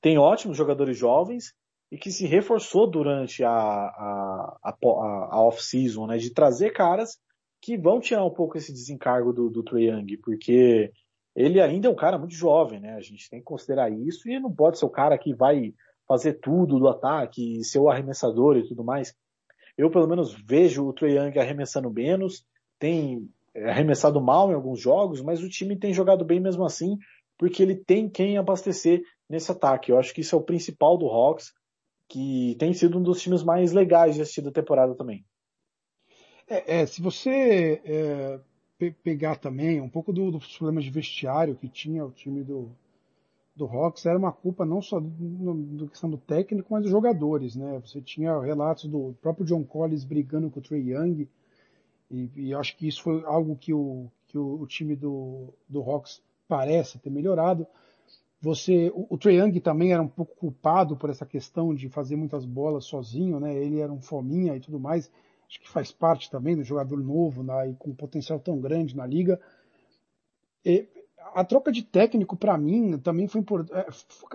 tem 0.00 0.18
ótimos 0.18 0.56
jogadores 0.56 0.96
jovens, 0.96 1.54
e 1.90 1.96
que 1.96 2.10
se 2.10 2.26
reforçou 2.26 2.88
durante 2.88 3.44
a, 3.44 3.50
a, 3.50 4.58
a, 4.62 4.74
a 4.82 5.40
off-season, 5.42 6.06
né, 6.06 6.16
de 6.16 6.32
trazer 6.32 6.72
caras 6.72 7.18
que 7.60 7.76
vão 7.76 8.00
tirar 8.00 8.24
um 8.24 8.30
pouco 8.30 8.58
esse 8.58 8.72
desencargo 8.72 9.32
do, 9.32 9.48
do 9.48 9.62
Trae 9.62 9.88
Young, 9.88 10.16
porque 10.18 10.92
ele 11.34 11.60
ainda 11.60 11.88
é 11.88 11.90
um 11.90 11.96
cara 11.96 12.18
muito 12.18 12.34
jovem, 12.34 12.80
né, 12.80 12.94
a 12.94 13.00
gente 13.00 13.30
tem 13.30 13.38
que 13.38 13.44
considerar 13.44 13.90
isso, 13.90 14.28
e 14.28 14.38
não 14.38 14.52
pode 14.52 14.78
ser 14.78 14.86
o 14.86 14.90
cara 14.90 15.16
que 15.16 15.34
vai 15.34 15.74
fazer 16.06 16.34
tudo 16.34 16.78
do 16.78 16.88
ataque, 16.88 17.62
ser 17.64 17.78
o 17.78 17.90
arremessador 17.90 18.56
e 18.56 18.66
tudo 18.66 18.84
mais. 18.84 19.14
Eu, 19.76 19.90
pelo 19.90 20.08
menos, 20.08 20.32
vejo 20.32 20.86
o 20.86 20.92
Trae 20.92 21.16
Young 21.16 21.38
arremessando 21.38 21.90
menos, 21.90 22.46
tem 22.78 23.28
arremessado 23.54 24.20
mal 24.20 24.50
em 24.50 24.54
alguns 24.54 24.80
jogos, 24.80 25.20
mas 25.20 25.42
o 25.42 25.48
time 25.48 25.76
tem 25.76 25.92
jogado 25.92 26.24
bem 26.24 26.40
mesmo 26.40 26.64
assim, 26.64 26.98
porque 27.38 27.62
ele 27.62 27.74
tem 27.74 28.08
quem 28.08 28.38
abastecer 28.38 29.02
nesse 29.28 29.50
ataque. 29.50 29.90
Eu 29.90 29.98
acho 29.98 30.14
que 30.14 30.20
isso 30.20 30.34
é 30.34 30.38
o 30.38 30.42
principal 30.42 30.96
do 30.96 31.06
Hawks 31.06 31.52
que 32.08 32.56
tem 32.58 32.72
sido 32.72 32.98
um 32.98 33.02
dos 33.02 33.20
times 33.20 33.42
mais 33.42 33.72
legais 33.72 34.14
de 34.14 34.22
assistir 34.22 34.42
da 34.42 34.52
temporada 34.52 34.94
também. 34.94 35.24
É, 36.48 36.80
é 36.80 36.86
se 36.86 37.02
você 37.02 37.82
é, 37.84 38.40
pe 38.78 38.92
pegar 38.92 39.36
também 39.36 39.80
um 39.80 39.88
pouco 39.88 40.12
do, 40.12 40.30
dos 40.30 40.56
problemas 40.56 40.84
de 40.84 40.90
vestiário 40.90 41.56
que 41.56 41.68
tinha 41.68 42.04
o 42.04 42.12
time 42.12 42.44
do, 42.44 42.70
do 43.56 43.64
Hawks, 43.64 44.04
era 44.04 44.18
uma 44.18 44.32
culpa 44.32 44.66
não 44.66 44.82
só 44.82 45.00
do, 45.00 45.08
do 45.08 45.88
questão 45.88 46.10
do 46.10 46.18
técnico, 46.18 46.68
mas 46.70 46.82
dos 46.82 46.90
jogadores, 46.90 47.56
né? 47.56 47.80
Você 47.84 48.02
tinha 48.02 48.38
relatos 48.40 48.84
do 48.84 49.16
próprio 49.22 49.46
John 49.46 49.64
Collins 49.64 50.04
brigando 50.04 50.50
com 50.50 50.60
o 50.60 50.62
Trey 50.62 50.92
Young, 50.92 51.26
e, 52.10 52.30
e 52.36 52.54
acho 52.54 52.76
que 52.76 52.86
isso 52.86 53.02
foi 53.02 53.24
algo 53.24 53.56
que 53.56 53.72
o, 53.72 54.06
que 54.28 54.38
o, 54.38 54.60
o 54.60 54.66
time 54.66 54.94
do, 54.94 55.54
do 55.68 55.80
Hawks 55.80 56.22
parece 56.46 56.98
ter 56.98 57.10
melhorado. 57.10 57.66
Você, 58.40 58.92
o, 58.94 59.06
o 59.10 59.18
Trae 59.18 59.36
Young 59.36 59.58
também 59.60 59.92
era 59.92 60.02
um 60.02 60.08
pouco 60.08 60.36
culpado 60.36 60.96
por 60.96 61.10
essa 61.10 61.26
questão 61.26 61.74
de 61.74 61.88
fazer 61.88 62.16
muitas 62.16 62.44
bolas 62.44 62.84
sozinho, 62.84 63.40
né? 63.40 63.56
Ele 63.56 63.80
era 63.80 63.92
um 63.92 64.00
fominha 64.00 64.54
e 64.54 64.60
tudo 64.60 64.78
mais. 64.78 65.10
Acho 65.48 65.60
que 65.60 65.68
faz 65.68 65.90
parte 65.90 66.30
também 66.30 66.54
do 66.56 66.62
jogador 66.62 66.98
novo 66.98 67.42
né? 67.42 67.70
e 67.70 67.74
com 67.74 67.90
um 67.90 67.94
potencial 67.94 68.38
tão 68.38 68.60
grande 68.60 68.96
na 68.96 69.06
liga. 69.06 69.40
E 70.64 70.88
a 71.34 71.44
troca 71.44 71.72
de 71.72 71.82
técnico 71.82 72.36
para 72.36 72.56
mim 72.56 72.98
também 72.98 73.26
foi 73.26 73.40
importante. 73.40 73.78
É, 73.78 73.86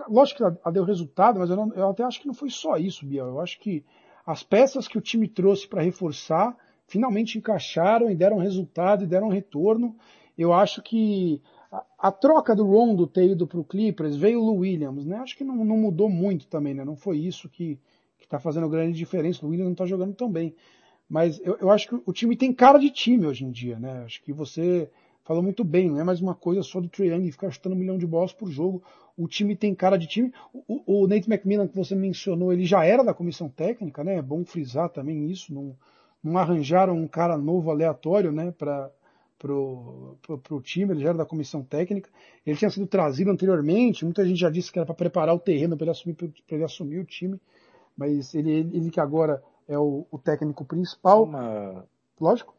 lógico 0.08 0.38
que 0.38 0.44
ela 0.44 0.72
deu 0.72 0.84
resultado, 0.84 1.38
mas 1.38 1.50
eu, 1.50 1.56
não, 1.56 1.72
eu 1.74 1.88
até 1.88 2.04
acho 2.04 2.20
que 2.20 2.26
não 2.26 2.34
foi 2.34 2.50
só 2.50 2.76
isso, 2.76 3.06
Biel. 3.06 3.26
Eu 3.26 3.40
acho 3.40 3.58
que 3.60 3.84
as 4.26 4.42
peças 4.42 4.86
que 4.86 4.98
o 4.98 5.00
time 5.00 5.28
trouxe 5.28 5.66
para 5.66 5.82
reforçar 5.82 6.56
finalmente 6.86 7.38
encaixaram 7.38 8.10
e 8.10 8.14
deram 8.14 8.38
resultado 8.38 9.04
e 9.04 9.06
deram 9.06 9.28
retorno. 9.28 9.96
Eu 10.36 10.52
acho 10.52 10.82
que 10.82 11.40
a, 11.98 12.12
troca 12.12 12.54
do 12.54 12.66
Rondo 12.66 13.06
ter 13.06 13.30
ido 13.30 13.46
para 13.46 13.58
o 13.58 13.64
Clippers 13.64 14.16
veio 14.16 14.40
o 14.40 14.44
Lou 14.44 14.58
Williams, 14.58 15.06
né? 15.06 15.16
Acho 15.16 15.36
que 15.36 15.44
não, 15.44 15.64
não 15.64 15.76
mudou 15.76 16.08
muito 16.08 16.46
também, 16.46 16.74
né? 16.74 16.84
Não 16.84 16.96
foi 16.96 17.18
isso 17.18 17.48
que 17.48 17.78
está 18.20 18.38
fazendo 18.38 18.68
grande 18.68 18.96
diferença. 18.96 19.44
O 19.44 19.48
Williams 19.48 19.66
não 19.66 19.72
está 19.72 19.86
jogando 19.86 20.14
tão 20.14 20.30
bem. 20.30 20.54
Mas 21.08 21.40
eu, 21.44 21.56
eu, 21.60 21.70
acho 21.70 21.88
que 21.88 22.02
o 22.06 22.12
time 22.12 22.36
tem 22.36 22.52
cara 22.52 22.78
de 22.78 22.90
time 22.90 23.26
hoje 23.26 23.44
em 23.44 23.50
dia, 23.50 23.78
né? 23.78 24.02
Acho 24.04 24.22
que 24.22 24.32
você 24.32 24.90
falou 25.24 25.42
muito 25.42 25.64
bem, 25.64 25.90
não 25.90 26.00
é 26.00 26.04
mais 26.04 26.20
uma 26.20 26.34
coisa 26.34 26.62
só 26.62 26.80
do 26.80 26.88
Trae 26.88 27.08
Young 27.08 27.30
ficar 27.30 27.50
chutando 27.50 27.74
um 27.74 27.78
milhão 27.78 27.98
de 27.98 28.06
bolas 28.06 28.32
por 28.32 28.50
jogo. 28.50 28.82
O 29.16 29.28
time 29.28 29.54
tem 29.54 29.74
cara 29.74 29.96
de 29.96 30.06
time. 30.06 30.32
O, 30.52 31.02
o, 31.02 31.06
Nate 31.06 31.30
McMillan 31.30 31.68
que 31.68 31.76
você 31.76 31.94
mencionou, 31.94 32.52
ele 32.52 32.64
já 32.64 32.84
era 32.84 33.04
da 33.04 33.12
comissão 33.12 33.48
técnica, 33.48 34.02
né? 34.02 34.16
É 34.16 34.22
bom 34.22 34.44
frisar 34.44 34.88
também 34.88 35.30
isso. 35.30 35.52
Não, 35.52 35.76
não 36.22 36.38
arranjaram 36.38 36.96
um 36.96 37.06
cara 37.06 37.36
novo 37.36 37.70
aleatório, 37.70 38.32
né? 38.32 38.52
Para 38.52 38.90
pro, 39.42 40.16
pro, 40.22 40.38
pro 40.38 40.62
time, 40.62 40.92
ele 40.92 41.02
já 41.02 41.08
era 41.08 41.18
da 41.18 41.26
comissão 41.26 41.64
técnica. 41.64 42.08
Ele 42.46 42.56
tinha 42.56 42.70
sido 42.70 42.86
trazido 42.86 43.30
anteriormente, 43.30 44.04
muita 44.04 44.24
gente 44.24 44.38
já 44.38 44.48
disse 44.48 44.70
que 44.70 44.78
era 44.78 44.86
para 44.86 44.94
preparar 44.94 45.34
o 45.34 45.40
terreno 45.40 45.76
para 45.76 45.86
ele 45.86 45.90
assumir, 45.90 46.16
ele 46.48 46.64
assumir 46.64 47.00
o 47.00 47.04
time, 47.04 47.40
mas 47.96 48.34
ele, 48.34 48.52
ele 48.52 48.88
que 48.88 49.00
agora 49.00 49.42
é 49.68 49.76
o, 49.76 50.06
o 50.12 50.18
técnico 50.18 50.64
principal. 50.64 51.24
Uma... 51.24 51.84
Lógico. 52.20 52.54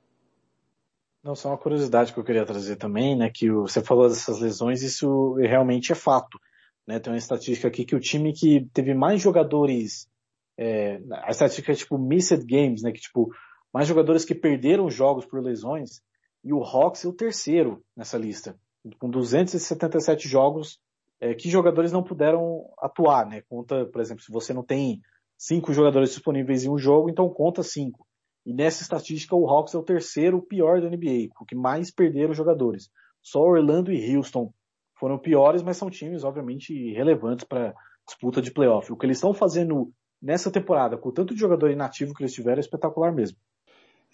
Não, 1.24 1.36
só 1.36 1.50
uma 1.50 1.58
curiosidade 1.58 2.12
que 2.12 2.20
eu 2.20 2.24
queria 2.24 2.46
trazer 2.46 2.76
também, 2.76 3.16
né, 3.16 3.32
que 3.34 3.50
você 3.50 3.82
falou 3.82 4.10
dessas 4.10 4.40
lesões, 4.42 4.82
isso 4.82 5.36
realmente 5.36 5.92
é 5.94 5.96
fato. 5.96 6.38
Né? 6.86 7.00
Tem 7.00 7.14
uma 7.14 7.18
estatística 7.18 7.68
aqui 7.68 7.86
que 7.86 7.96
o 7.96 8.00
time 8.00 8.34
que 8.34 8.68
teve 8.74 8.94
mais 8.94 9.22
jogadores, 9.22 10.10
é, 10.58 11.00
a 11.24 11.32
estatística 11.32 11.72
é 11.72 11.76
tipo 11.76 11.98
missed 11.98 12.46
games, 12.46 12.84
né, 12.84 12.92
que 12.92 13.00
tipo, 13.00 13.34
mais 13.74 13.88
jogadores 13.88 14.26
que 14.26 14.36
perderam 14.36 14.90
jogos 14.90 15.26
por 15.26 15.42
lesões, 15.42 16.02
e 16.44 16.52
o 16.52 16.62
Hawks 16.62 17.06
é 17.06 17.08
o 17.08 17.14
terceiro 17.14 17.82
nessa 17.96 18.18
lista, 18.18 18.60
com 19.00 19.10
277 19.10 20.28
jogos 20.28 20.78
é, 21.22 21.34
que 21.34 21.50
jogadores 21.50 21.94
não 21.94 22.04
puderam 22.04 22.70
atuar, 22.78 23.26
né? 23.26 23.42
Conta, 23.48 23.86
por 23.86 24.02
exemplo, 24.02 24.22
se 24.22 24.30
você 24.30 24.54
não 24.54 24.62
tem 24.62 25.02
cinco 25.38 25.72
jogadores 25.72 26.10
disponíveis 26.10 26.66
em 26.66 26.70
um 26.70 26.78
jogo, 26.78 27.10
então 27.10 27.30
conta 27.30 27.64
cinco. 27.64 28.06
E 28.46 28.54
nessa 28.54 28.84
estatística, 28.84 29.36
o 29.36 29.48
Hawks 29.48 29.74
é 29.74 29.78
o 29.78 29.84
terceiro 29.84 30.42
pior 30.42 30.82
da 30.82 30.90
NBA, 30.90 31.30
o 31.40 31.46
que 31.46 31.56
mais 31.56 31.92
perderam 31.92 32.34
jogadores. 32.34 32.90
Só 33.22 33.40
Orlando 33.40 33.92
e 33.92 34.16
Houston 34.16 34.54
foram 35.00 35.18
piores, 35.18 35.62
mas 35.62 35.78
são 35.78 35.90
times, 35.90 36.24
obviamente, 36.24 36.94
relevantes 36.94 37.46
para 37.46 37.74
disputa 38.06 38.42
de 38.42 38.52
playoff. 38.52 38.92
O 38.92 38.98
que 38.98 39.06
eles 39.06 39.18
estão 39.18 39.34
fazendo 39.34 39.92
nessa 40.22 40.52
temporada, 40.52 40.98
com 40.98 41.10
o 41.10 41.12
tanto 41.12 41.34
de 41.34 41.40
jogador 41.40 41.72
inativo 41.72 42.14
que 42.14 42.24
eles 42.24 42.34
tiveram, 42.34 42.58
é 42.58 42.60
espetacular 42.60 43.14
mesmo. 43.14 43.38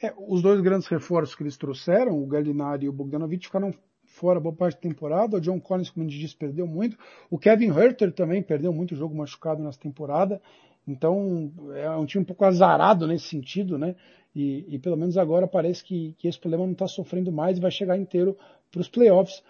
É, 0.02 0.14
os 0.18 0.42
dois 0.42 0.62
grandes 0.62 0.88
reforços 0.88 1.36
que 1.36 1.44
eles 1.44 1.58
trouxeram, 1.58 2.22
o 2.22 2.28
Gallinari 2.28 2.86
e 2.86 2.90
o 2.90 2.94
Bogdanovich, 2.94 3.48
ficaram 3.48 3.74
fora 4.06 4.40
boa 4.40 4.56
parte 4.56 4.76
da 4.76 4.82
temporada. 4.82 5.38
O 5.38 5.42
John 5.42 5.60
Collins, 5.60 5.90
como 5.90 6.06
a 6.06 6.10
gente 6.10 6.20
disse, 6.20 6.36
perdeu 6.36 6.66
muito. 6.66 6.98
O 7.30 7.38
Kevin 7.38 7.70
Herter 7.70 8.14
também 8.14 8.42
perdeu 8.42 8.72
muito 8.72 8.96
jogo 8.96 9.16
machucado 9.16 9.62
nessa 9.62 9.80
temporada. 9.80 10.42
Então, 10.92 11.52
é 11.76 11.90
um 11.92 12.06
time 12.06 12.24
um 12.24 12.26
pouco 12.26 12.46
azarado 12.46 13.08
nesse 13.08 13.26
sentido, 13.26 13.78
né? 13.78 13.96
E, 14.36 14.66
e 14.68 14.80
pelo 14.80 14.98
menos 14.98 15.18
agora 15.18 15.48
parece 15.48 15.84
que, 15.84 16.16
que 16.18 16.28
esse 16.28 16.40
problema 16.40 16.66
não 16.66 16.74
está 16.74 16.88
sofrendo 16.88 17.32
mais 17.32 17.58
e 17.58 17.62
vai 17.62 17.72
chegar 17.72 17.98
inteiro 17.98 18.38
para 18.72 18.82
os 18.82 18.90
playoffs. 18.90 19.44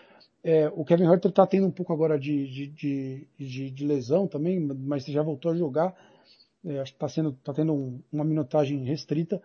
É, 0.44 0.70
o 0.70 0.86
Kevin 0.86 1.06
Herter 1.06 1.30
está 1.30 1.46
tendo 1.46 1.68
um 1.68 1.72
pouco 1.72 1.92
agora 1.92 2.18
de, 2.18 2.48
de, 2.48 3.28
de, 3.38 3.72
de, 3.72 3.86
lesão 3.86 4.26
também, 4.26 4.60
mas 4.60 5.06
já 5.06 5.22
voltou 5.22 5.52
a 5.52 5.56
jogar. 5.56 5.94
É, 6.66 6.80
acho 6.80 6.94
que 6.96 7.06
está 7.06 7.32
tá 7.44 7.54
tendo 7.54 7.74
um, 7.74 8.02
uma 8.12 8.24
minutagem 8.24 8.84
restrita. 8.84 9.42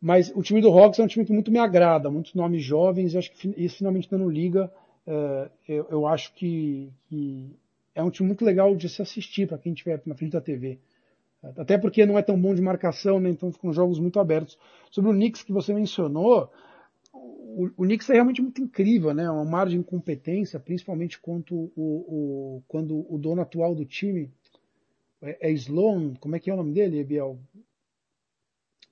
Mas 0.00 0.30
o 0.34 0.42
time 0.42 0.60
do 0.60 0.68
Hawks 0.68 0.98
é 0.98 1.02
um 1.02 1.06
time 1.06 1.24
que 1.24 1.32
muito 1.32 1.50
me 1.50 1.58
agrada, 1.58 2.10
muitos 2.10 2.34
nomes 2.34 2.62
jovens, 2.62 3.14
e 3.14 3.18
acho 3.18 3.32
que 3.32 3.54
isso 3.56 3.78
finalmente 3.78 4.10
dando 4.10 4.28
liga, 4.28 4.70
é, 5.06 5.50
eu, 5.68 5.86
eu, 5.90 6.06
acho 6.06 6.34
que, 6.34 6.92
que, 7.08 7.56
é 7.94 8.02
um 8.02 8.10
time 8.10 8.26
muito 8.26 8.44
legal 8.44 8.74
de 8.76 8.88
se 8.88 9.00
assistir 9.00 9.46
para 9.48 9.58
quem 9.58 9.72
estiver 9.72 10.02
na 10.04 10.14
frente 10.14 10.32
da 10.32 10.40
TV. 10.40 10.78
Até 11.56 11.76
porque 11.76 12.06
não 12.06 12.18
é 12.18 12.22
tão 12.22 12.40
bom 12.40 12.54
de 12.54 12.62
marcação, 12.62 13.20
né? 13.20 13.30
então 13.30 13.52
ficam 13.52 13.72
jogos 13.72 13.98
muito 13.98 14.18
abertos. 14.18 14.58
Sobre 14.90 15.10
o 15.10 15.14
Knicks 15.14 15.42
que 15.42 15.52
você 15.52 15.74
mencionou, 15.74 16.50
o, 17.12 17.70
o 17.76 17.82
Knicks 17.84 18.08
é 18.10 18.14
realmente 18.14 18.42
muito 18.42 18.60
incrível, 18.60 19.12
né? 19.14 19.30
Uma 19.30 19.44
margem 19.44 19.80
de 19.80 19.86
competência, 19.86 20.58
principalmente 20.58 21.20
quanto 21.20 21.54
o, 21.54 21.72
o, 21.76 22.62
quando 22.66 23.06
o 23.12 23.18
dono 23.18 23.42
atual 23.42 23.74
do 23.74 23.84
time 23.84 24.30
é, 25.22 25.50
é 25.50 25.52
Sloan, 25.52 26.14
como 26.20 26.36
é 26.36 26.40
que 26.40 26.50
é 26.50 26.54
o 26.54 26.56
nome 26.56 26.72
dele, 26.72 27.04
Biel? 27.04 27.38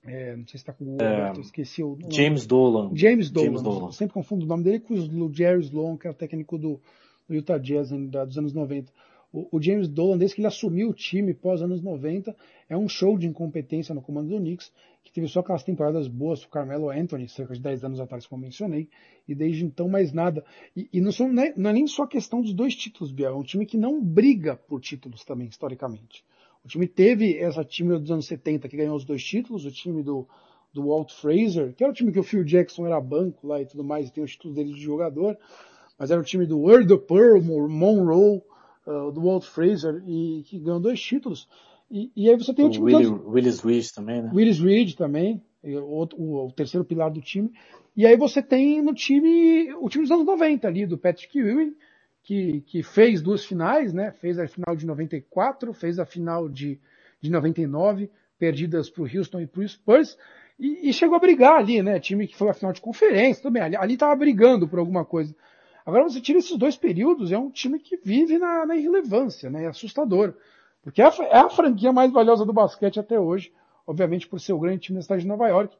É, 0.05 0.35
não 0.35 0.45
sei 0.45 0.51
se 0.51 0.57
está 0.57 0.73
com 0.73 0.97
o 0.97 1.01
é, 1.01 1.31
esqueci 1.39 1.81
o 1.81 1.95
nome. 1.95 2.13
James 2.13 2.45
Dolan. 2.45 2.91
James 2.93 3.29
Dolan. 3.29 3.45
James 3.45 3.61
Dolan. 3.61 3.91
Sempre 3.91 4.13
confundo 4.13 4.45
o 4.45 4.47
nome 4.47 4.63
dele 4.63 4.79
com 4.79 4.93
o 4.93 5.33
Jerry 5.33 5.61
Sloan, 5.61 5.97
que 5.97 6.07
era 6.07 6.15
técnico 6.15 6.57
do, 6.57 6.81
do 7.27 7.35
Utah 7.35 7.57
Jazz 7.57 7.89
dos 7.89 8.37
anos 8.37 8.53
90. 8.53 8.91
O, 9.33 9.59
James 9.59 9.87
Dolan, 9.87 10.19
desde 10.19 10.35
que 10.35 10.41
ele 10.41 10.47
assumiu 10.47 10.89
o 10.89 10.93
time 10.93 11.33
pós 11.33 11.59
anos 11.63 11.81
90, 11.81 12.35
é 12.69 12.77
um 12.77 12.87
show 12.87 13.17
de 13.17 13.25
incompetência 13.25 13.95
no 13.95 13.99
comando 13.99 14.29
do 14.29 14.37
Knicks, 14.37 14.71
que 15.03 15.11
teve 15.11 15.27
só 15.27 15.39
aquelas 15.39 15.63
temporadas 15.63 16.07
boas 16.07 16.41
com 16.41 16.49
o 16.49 16.51
Carmelo 16.51 16.91
Anthony, 16.91 17.27
cerca 17.27 17.55
de 17.55 17.59
10 17.59 17.83
anos 17.83 17.99
atrás, 17.99 18.27
como 18.27 18.43
mencionei, 18.43 18.87
e 19.27 19.33
desde 19.33 19.65
então 19.65 19.89
mais 19.89 20.13
nada. 20.13 20.45
E, 20.77 20.87
e 20.93 21.01
não, 21.01 21.11
são, 21.11 21.33
né, 21.33 21.51
não 21.57 21.71
é 21.71 21.73
nem 21.73 21.87
só 21.87 22.05
questão 22.05 22.43
dos 22.43 22.53
dois 22.53 22.75
títulos, 22.75 23.11
Biel, 23.11 23.33
é 23.33 23.35
um 23.35 23.41
time 23.41 23.65
que 23.65 23.75
não 23.75 23.99
briga 23.99 24.55
por 24.55 24.79
títulos 24.79 25.25
também, 25.25 25.47
historicamente. 25.47 26.23
O 26.63 26.67
time 26.67 26.87
teve 26.87 27.35
essa 27.39 27.63
time 27.63 27.97
dos 27.97 28.11
anos 28.11 28.27
70 28.27 28.69
que 28.69 28.77
ganhou 28.77 28.95
os 28.95 29.03
dois 29.03 29.23
títulos, 29.23 29.65
o 29.65 29.71
time 29.71 30.03
do, 30.03 30.27
do 30.71 30.87
Walt 30.89 31.11
Fraser, 31.11 31.73
que 31.73 31.83
era 31.83 31.91
o 31.91 31.95
time 31.95 32.11
que 32.11 32.19
o 32.19 32.23
Phil 32.23 32.43
Jackson 32.43 32.85
era 32.85 33.01
banco 33.01 33.47
lá 33.47 33.59
e 33.59 33.65
tudo 33.65 33.83
mais, 33.83 34.09
e 34.09 34.13
tem 34.13 34.23
os 34.23 34.33
títulos 34.33 34.55
dele 34.55 34.73
de 34.73 34.79
jogador, 34.79 35.35
mas 35.97 36.11
era 36.11 36.21
o 36.21 36.23
time 36.23 36.45
do 36.45 36.65
of 36.65 36.97
Pearl, 37.07 37.41
Monroe, 37.41 38.43
uh, 38.85 39.11
do 39.11 39.21
Walt 39.21 39.45
Fraser, 39.45 40.03
e 40.07 40.43
que 40.45 40.59
ganhou 40.59 40.79
dois 40.79 41.01
títulos. 41.01 41.47
E, 41.89 42.11
e 42.15 42.29
aí 42.29 42.35
você 42.35 42.53
tem 42.53 42.65
o, 42.65 42.67
o 42.67 42.71
time 42.71 42.85
Willis, 42.93 43.09
dos... 43.09 43.25
Willis 43.25 43.59
Reed 43.61 43.87
também, 43.91 44.21
né? 44.21 44.31
Willis 44.33 44.59
Reed 44.59 44.93
também, 44.95 45.41
o, 45.63 46.07
o, 46.15 46.47
o, 46.47 46.51
terceiro 46.51 46.85
pilar 46.85 47.11
do 47.11 47.21
time. 47.21 47.51
E 47.95 48.05
aí 48.05 48.17
você 48.17 48.41
tem 48.41 48.81
no 48.81 48.93
time 48.93 49.71
o 49.73 49.87
time 49.89 50.03
dos 50.03 50.11
anos 50.11 50.25
90 50.25 50.67
ali, 50.67 50.85
do 50.85 50.97
Patrick 50.97 51.37
Ewing, 51.37 51.75
que, 52.23 52.61
que 52.61 52.81
fez 52.81 53.21
duas 53.21 53.45
finais, 53.45 53.93
né? 53.93 54.11
Fez 54.11 54.39
a 54.39 54.47
final 54.47 54.75
de 54.75 54.85
94, 54.85 55.73
fez 55.73 55.99
a 55.99 56.05
final 56.05 56.49
de, 56.49 56.79
de 57.21 57.29
99, 57.29 58.09
perdidas 58.39 58.89
para 58.89 59.03
o 59.03 59.07
Houston 59.07 59.41
e 59.41 59.47
para 59.47 59.61
o 59.61 59.67
Spurs, 59.67 60.17
e, 60.59 60.89
e, 60.89 60.93
chegou 60.93 61.15
a 61.15 61.19
brigar 61.19 61.57
ali, 61.57 61.81
né? 61.81 61.99
Time 61.99 62.27
que 62.27 62.35
foi 62.35 62.49
a 62.49 62.53
final 62.53 62.71
de 62.71 62.81
conferência, 62.81 63.43
também. 63.43 63.61
Ali 63.61 63.93
estava 63.95 64.15
brigando 64.15 64.67
por 64.67 64.79
alguma 64.79 65.03
coisa. 65.03 65.35
Agora 65.85 66.03
você 66.03 66.21
tira 66.21 66.39
esses 66.39 66.57
dois 66.57 66.77
períodos, 66.77 67.31
é 67.31 67.37
um 67.37 67.49
time 67.49 67.79
que 67.79 67.97
vive 67.97 68.37
na, 68.37 68.65
na 68.65 68.75
irrelevância, 68.75 69.49
né? 69.49 69.65
É 69.65 69.67
assustador. 69.67 70.33
Porque 70.81 71.01
é 71.01 71.05
a, 71.05 71.13
é 71.29 71.37
a, 71.37 71.49
franquia 71.49 71.91
mais 71.91 72.11
valiosa 72.11 72.45
do 72.45 72.53
basquete 72.53 72.99
até 72.99 73.19
hoje, 73.19 73.53
obviamente 73.85 74.27
por 74.27 74.39
ser 74.39 74.53
o 74.53 74.59
grande 74.59 74.79
time 74.79 74.97
da 74.97 75.03
cidade 75.03 75.21
de 75.21 75.27
Nova 75.27 75.47
York. 75.47 75.75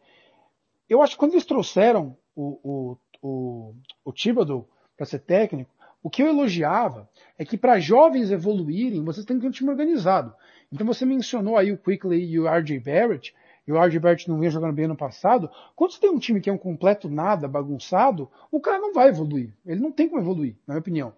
Eu 0.89 1.01
acho 1.01 1.13
que 1.13 1.19
quando 1.19 1.33
eles 1.33 1.45
trouxeram 1.45 2.17
o, 2.35 2.59
o, 2.63 2.97
o, 3.21 3.75
o 4.05 4.13
Thibodeau 4.13 4.67
para 4.95 5.05
ser 5.05 5.19
técnico, 5.19 5.71
o 6.01 6.09
que 6.09 6.21
eu 6.21 6.27
elogiava 6.27 7.09
é 7.37 7.45
que 7.45 7.57
para 7.57 7.79
jovens 7.79 8.29
evoluírem, 8.29 9.03
vocês 9.03 9.25
têm 9.25 9.37
que 9.37 9.41
ter 9.43 9.47
um 9.47 9.51
time 9.51 9.69
organizado. 9.69 10.33
Então 10.71 10.85
você 10.85 11.05
mencionou 11.05 11.57
aí 11.57 11.71
o 11.71 11.77
Quickly 11.77 12.25
e 12.25 12.39
o 12.39 12.47
RJ 12.47 12.79
Barrett, 12.79 13.33
e 13.67 13.71
o 13.71 14.01
Barrett 14.01 14.29
não 14.29 14.37
vinha 14.37 14.51
jogando 14.51 14.73
bem 14.73 14.87
no 14.87 14.95
passado. 14.95 15.49
Quando 15.75 15.91
você 15.91 15.99
tem 15.99 16.09
um 16.09 16.19
time 16.19 16.41
que 16.41 16.49
é 16.49 16.53
um 16.53 16.57
completo 16.57 17.09
nada, 17.09 17.47
bagunçado, 17.47 18.29
o 18.51 18.59
cara 18.59 18.79
não 18.79 18.93
vai 18.93 19.09
evoluir. 19.09 19.53
Ele 19.65 19.79
não 19.79 19.91
tem 19.91 20.09
como 20.09 20.21
evoluir, 20.21 20.55
na 20.67 20.73
minha 20.73 20.81
opinião. 20.81 21.13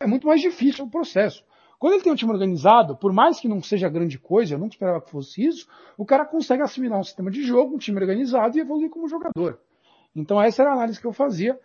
É 0.00 0.06
muito 0.06 0.26
mais 0.26 0.40
difícil 0.40 0.84
o 0.84 0.90
processo. 0.90 1.44
Quando 1.78 1.94
ele 1.94 2.02
tem 2.02 2.12
um 2.12 2.16
time 2.16 2.30
organizado, 2.30 2.96
por 2.96 3.12
mais 3.12 3.40
que 3.40 3.48
não 3.48 3.60
seja 3.60 3.88
grande 3.88 4.18
coisa, 4.18 4.54
eu 4.54 4.58
nunca 4.58 4.74
esperava 4.74 5.00
que 5.00 5.10
fosse 5.10 5.44
isso, 5.44 5.66
o 5.98 6.04
cara 6.04 6.24
consegue 6.24 6.62
assimilar 6.62 7.00
um 7.00 7.04
sistema 7.04 7.30
de 7.30 7.42
jogo, 7.42 7.74
um 7.74 7.78
time 7.78 8.00
organizado 8.00 8.56
e 8.56 8.60
evoluir 8.60 8.88
como 8.88 9.08
jogador. 9.08 9.58
Então 10.14 10.40
essa 10.40 10.62
era 10.62 10.70
a 10.70 10.74
análise 10.74 11.00
que 11.00 11.06
eu 11.06 11.12
fazia 11.12 11.58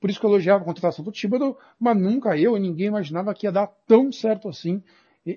por 0.00 0.10
isso 0.10 0.20
que 0.20 0.26
eu 0.26 0.30
elogiava 0.30 0.62
a 0.62 0.64
contratação 0.64 1.04
do 1.04 1.12
Thibodeau, 1.12 1.58
mas 1.78 1.96
nunca 1.96 2.36
eu 2.36 2.56
e 2.56 2.60
ninguém 2.60 2.88
imaginava 2.88 3.34
que 3.34 3.46
ia 3.46 3.52
dar 3.52 3.68
tão 3.86 4.10
certo 4.12 4.48
assim. 4.48 4.82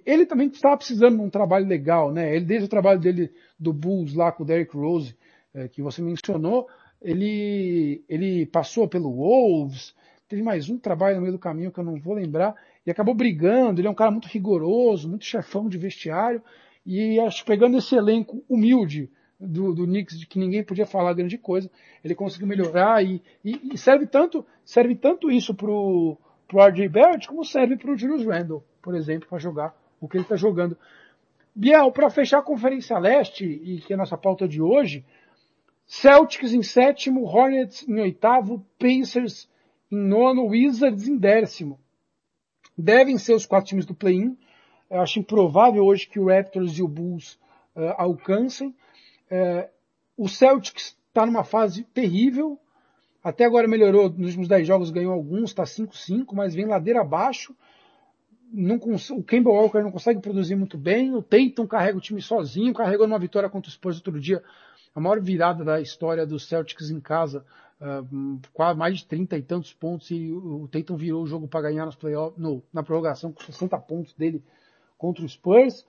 Ele 0.06 0.26
também 0.26 0.48
estava 0.48 0.78
precisando 0.78 1.18
de 1.18 1.22
um 1.22 1.30
trabalho 1.30 1.68
legal, 1.68 2.12
né? 2.12 2.36
Ele, 2.36 2.46
desde 2.46 2.66
o 2.66 2.70
trabalho 2.70 3.00
dele 3.00 3.32
do 3.60 3.74
Bulls 3.74 4.14
lá 4.14 4.32
com 4.32 4.44
o 4.44 4.46
Derrick 4.46 4.76
Rose, 4.76 5.16
é, 5.54 5.68
que 5.68 5.82
você 5.82 6.02
mencionou, 6.02 6.68
ele, 7.02 8.04
ele 8.08 8.46
passou 8.46 8.88
pelo 8.88 9.12
Wolves, 9.12 9.94
teve 10.28 10.42
mais 10.42 10.70
um 10.70 10.78
trabalho 10.78 11.18
no 11.18 11.22
meio 11.22 11.34
do 11.34 11.40
caminho 11.40 11.72
que 11.72 11.80
eu 11.80 11.84
não 11.84 12.00
vou 12.00 12.16
lembrar, 12.16 12.56
e 12.86 12.92
acabou 12.92 13.14
brigando. 13.14 13.80
Ele 13.80 13.88
é 13.88 13.92
um 13.92 13.96
cara 13.96 14.12
muito 14.12 14.28
rigoroso, 14.28 15.10
muito 15.10 15.26
chefão 15.26 15.68
de 15.68 15.78
vestiário, 15.78 16.42
e 16.86 17.20
acho 17.20 17.46
pegando 17.46 17.78
esse 17.78 17.96
elenco 17.96 18.44
humilde, 18.50 19.10
do, 19.40 19.74
do 19.74 19.86
Knicks 19.86 20.20
de 20.20 20.26
que 20.26 20.40
ninguém 20.40 20.64
podia 20.64 20.86
falar 20.86 21.14
grande 21.14 21.38
coisa. 21.38 21.70
Ele 22.04 22.16
conseguiu 22.16 22.48
melhorar 22.48 23.04
e, 23.04 23.22
e, 23.44 23.74
e 23.74 23.78
serve 23.78 24.08
tanto 24.08 24.46
serve 24.64 24.96
tanto 24.96 25.30
isso 25.30 25.54
pro 25.54 26.18
pro 26.48 26.66
RJ 26.66 26.88
Barrett 26.90 27.28
como 27.28 27.44
serve 27.44 27.78
pro 27.78 27.98
Julius 27.98 28.26
Randle, 28.26 28.64
por 28.82 28.96
exemplo, 28.96 29.28
para 29.28 29.40
jogar 29.40 29.76
o 30.06 30.10
que 30.10 30.18
ele 30.18 30.24
está 30.24 30.36
jogando. 30.36 30.78
Biel, 31.56 31.92
para 31.92 32.10
fechar 32.10 32.40
a 32.40 32.44
Conferência 32.44 32.98
Leste, 33.00 33.46
e 33.46 33.80
que 33.80 33.94
é 33.94 33.96
a 33.96 34.00
nossa 34.00 34.18
pauta 34.18 34.48
de 34.48 34.62
hoje, 34.62 35.06
Celtics 35.86 36.52
em 36.54 36.62
sétimo, 36.62 37.24
Hornets 37.24 37.88
em 37.88 38.00
oitavo, 38.00 38.66
Pacers 38.78 39.50
em 39.92 39.98
nono, 39.98 40.48
Wizards 40.48 41.08
em 41.08 41.18
décimo. 41.18 41.80
Devem 42.78 43.18
ser 43.18 43.34
os 43.34 43.46
quatro 43.46 43.70
times 43.70 43.86
do 43.86 43.94
play-in. 43.94 44.38
Eu 44.90 45.02
acho 45.02 45.20
improvável 45.20 45.86
hoje 45.86 46.08
que 46.08 46.20
o 46.20 46.28
Raptors 46.28 46.78
e 46.78 46.84
o 46.84 46.88
Bulls 46.88 47.40
uh, 47.76 47.94
alcancem. 47.98 48.76
É, 49.30 49.70
o 50.18 50.28
Celtics 50.28 50.98
está 51.08 51.26
numa 51.26 51.44
fase 51.44 51.84
terrível. 51.84 52.60
Até 53.24 53.46
agora 53.46 53.68
melhorou, 53.68 54.10
nos 54.10 54.30
últimos 54.30 54.48
10 54.48 54.68
jogos 54.68 54.90
ganhou 54.90 55.14
alguns, 55.14 55.52
está 55.52 55.64
5-5, 55.64 56.34
mas 56.34 56.54
vem 56.54 56.66
ladeira 56.66 57.02
abaixo. 57.02 57.56
Não, 58.54 58.76
o 58.76 59.24
Kemba 59.24 59.50
Walker 59.50 59.82
não 59.82 59.92
consegue 59.92 60.22
produzir 60.22 60.56
muito 60.56 60.78
bem. 60.78 61.16
O 61.16 61.24
Tatum 61.24 61.66
carrega 61.66 61.98
o 61.98 62.02
time 62.02 62.22
sozinho, 62.22 62.74
carregou 62.74 63.08
uma 63.08 63.18
vitória 63.18 63.50
contra 63.50 63.68
o 63.68 63.72
Spurs 63.72 63.98
outro 63.98 64.20
dia, 64.20 64.44
a 64.94 65.00
maior 65.00 65.20
virada 65.20 65.64
da 65.64 65.82
história 65.82 66.26
dos 66.26 66.48
Celtics 66.48 66.92
em 66.92 67.00
casa 67.00 67.44
quase 68.54 68.78
mais 68.78 69.00
de 69.00 69.06
30 69.06 69.38
e 69.38 69.42
tantos 69.42 69.74
pontos 69.74 70.10
e 70.10 70.32
o 70.32 70.68
Tatum 70.72 70.96
virou 70.96 71.24
o 71.24 71.28
jogo 71.28 71.48
para 71.48 71.70
ganhar 71.70 71.86
nos 71.86 71.96
playoffs, 71.96 72.42
no, 72.42 72.64
na 72.72 72.84
prorrogação 72.84 73.32
com 73.32 73.44
60 73.44 73.78
pontos 73.80 74.14
dele 74.14 74.44
contra 74.98 75.24
o 75.24 75.30
Spurs. 75.30 75.86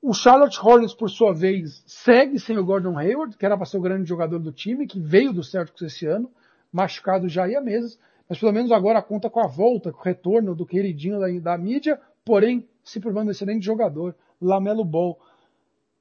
O 0.00 0.14
Charlotte 0.14 0.58
Hornets, 0.60 0.94
por 0.94 1.10
sua 1.10 1.32
vez, 1.32 1.82
segue 1.86 2.38
sem 2.38 2.56
o 2.56 2.64
Gordon 2.64 2.96
Hayward, 2.96 3.36
que 3.36 3.44
era 3.44 3.56
para 3.56 3.66
ser 3.66 3.78
o 3.78 3.80
grande 3.80 4.08
jogador 4.08 4.38
do 4.38 4.52
time, 4.52 4.86
que 4.86 5.00
veio 5.00 5.32
do 5.32 5.42
Celtics 5.42 5.82
esse 5.82 6.06
ano, 6.06 6.30
machucado 6.72 7.28
já 7.28 7.48
ia 7.48 7.60
mesmo, 7.60 7.98
mas 8.28 8.38
pelo 8.38 8.52
menos 8.52 8.72
agora 8.72 9.02
conta 9.02 9.30
com 9.30 9.40
a 9.40 9.46
volta, 9.46 9.92
com 9.92 10.00
o 10.00 10.02
retorno 10.02 10.54
do 10.54 10.66
queridinho 10.66 11.20
da, 11.20 11.26
da 11.52 11.58
mídia, 11.58 12.00
porém 12.24 12.66
se 12.82 13.00
provando 13.00 13.28
um 13.28 13.30
excelente 13.30 13.64
jogador, 13.64 14.14
Lamelo 14.40 14.84
Ball. 14.84 15.18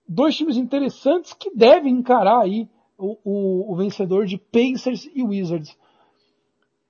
Dois 0.08 0.36
times 0.36 0.58
interessantes 0.58 1.34
que 1.34 1.56
devem 1.56 1.94
encarar 1.94 2.42
aí 2.42 2.70
o, 2.98 3.18
o, 3.24 3.74
o, 3.74 3.76
vencedor 3.76 4.26
de 4.26 4.38
Pacers 4.38 5.10
e 5.14 5.24
Wizards. 5.24 5.78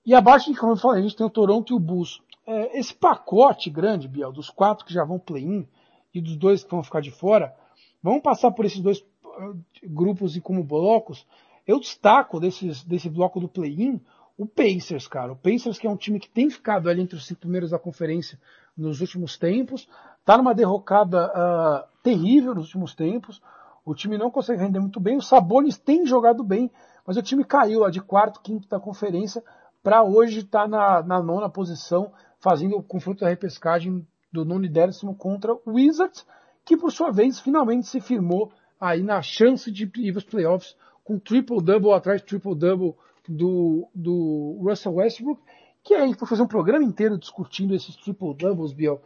E 0.05 0.13
abaixo, 0.13 0.53
como 0.55 0.73
eu 0.73 0.77
falei, 0.77 0.99
a 0.99 1.03
gente 1.03 1.15
tem 1.15 1.25
o 1.25 1.29
Toronto 1.29 1.73
e 1.73 1.75
o 1.75 1.79
Bulls. 1.79 2.21
É, 2.45 2.77
esse 2.77 2.93
pacote 2.93 3.69
grande, 3.69 4.07
Biel, 4.07 4.31
dos 4.31 4.49
quatro 4.49 4.85
que 4.85 4.93
já 4.93 5.03
vão 5.03 5.17
play-in 5.17 5.65
e 6.13 6.21
dos 6.21 6.35
dois 6.35 6.63
que 6.63 6.69
vão 6.69 6.83
ficar 6.83 7.01
de 7.01 7.09
fora, 7.09 7.55
vamos 8.03 8.21
passar 8.21 8.51
por 8.51 8.65
esses 8.65 8.79
dois 8.79 8.99
uh, 8.99 9.57
grupos 9.83 10.35
e 10.35 10.41
como 10.41 10.63
blocos. 10.63 11.25
Eu 11.65 11.79
destaco 11.79 12.39
desses, 12.39 12.83
desse 12.83 13.09
bloco 13.09 13.39
do 13.39 13.47
play-in 13.47 13.99
o 14.37 14.45
Pacers, 14.45 15.07
cara. 15.07 15.31
O 15.31 15.35
Pacers 15.35 15.79
que 15.79 15.87
é 15.87 15.89
um 15.89 15.95
time 15.95 16.19
que 16.19 16.29
tem 16.29 16.49
ficado 16.49 16.89
ali 16.89 17.01
entre 17.01 17.15
os 17.15 17.25
cinco 17.25 17.41
primeiros 17.41 17.71
da 17.71 17.79
conferência 17.79 18.39
nos 18.75 18.99
últimos 18.99 19.37
tempos, 19.37 19.87
tá 20.25 20.37
numa 20.37 20.53
derrocada 20.53 21.27
uh, 21.27 21.87
terrível 22.03 22.53
nos 22.53 22.65
últimos 22.65 22.93
tempos. 22.93 23.41
O 23.85 23.95
time 23.95 24.17
não 24.17 24.29
consegue 24.29 24.61
render 24.61 24.79
muito 24.79 24.99
bem. 24.99 25.17
O 25.17 25.21
Sabonis 25.21 25.77
tem 25.77 26.05
jogado 26.05 26.43
bem, 26.43 26.69
mas 27.05 27.15
o 27.15 27.21
time 27.21 27.45
caiu 27.45 27.81
lá 27.81 27.89
de 27.89 28.01
quarto, 28.01 28.41
quinto 28.41 28.67
da 28.67 28.79
conferência 28.79 29.43
para 29.81 30.03
hoje 30.03 30.39
estar 30.39 30.63
tá 30.63 30.67
na, 30.67 31.03
na, 31.03 31.21
nona 31.21 31.47
posição, 31.47 32.11
fazendo 32.39 32.75
o 32.75 32.83
confronto 32.83 33.21
da 33.21 33.29
repescagem 33.29 34.05
do 34.33 34.43
nono 34.43 34.65
e 34.65 34.69
décimo 34.69 35.15
contra 35.15 35.53
o 35.53 35.61
Wizards, 35.67 36.25
que 36.65 36.75
por 36.75 36.91
sua 36.91 37.11
vez 37.11 37.39
finalmente 37.39 37.87
se 37.87 38.01
firmou 38.01 38.51
aí 38.81 39.03
na 39.03 39.21
chance 39.21 39.71
de 39.71 39.83
ir 39.83 40.11
para 40.11 40.17
os 40.17 40.25
playoffs 40.25 40.75
com 41.03 41.19
triple-double 41.19 41.93
atrás 41.93 42.19
de 42.19 42.27
triple-double 42.27 42.95
do, 43.27 43.87
do 43.93 44.59
Russell 44.61 44.95
Westbrook, 44.95 45.41
que 45.83 45.93
aí 45.93 46.13
foi 46.13 46.27
fazer 46.27 46.41
um 46.41 46.47
programa 46.47 46.83
inteiro 46.83 47.17
discutindo 47.17 47.75
esses 47.75 47.95
triple-doubles, 47.95 48.73
Biel, 48.73 49.01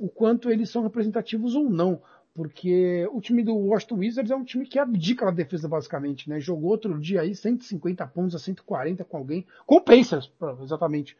o 0.00 0.08
quanto 0.08 0.50
eles 0.50 0.70
são 0.70 0.82
representativos 0.82 1.54
ou 1.54 1.68
não 1.68 2.00
porque 2.34 3.08
o 3.12 3.20
time 3.20 3.44
do 3.44 3.54
Washington 3.54 3.94
Wizards 3.94 4.30
é 4.30 4.34
um 4.34 4.44
time 4.44 4.66
que 4.66 4.78
abdica 4.78 5.24
na 5.24 5.30
defesa 5.30 5.68
basicamente, 5.68 6.28
né? 6.28 6.40
Jogou 6.40 6.70
outro 6.70 6.98
dia 6.98 7.20
aí 7.20 7.34
150 7.34 8.04
pontos 8.08 8.34
a 8.34 8.40
140 8.40 9.04
com 9.04 9.16
alguém, 9.16 9.46
com 9.64 9.76
o 9.76 9.80
Pacers, 9.80 10.30
exatamente. 10.60 11.16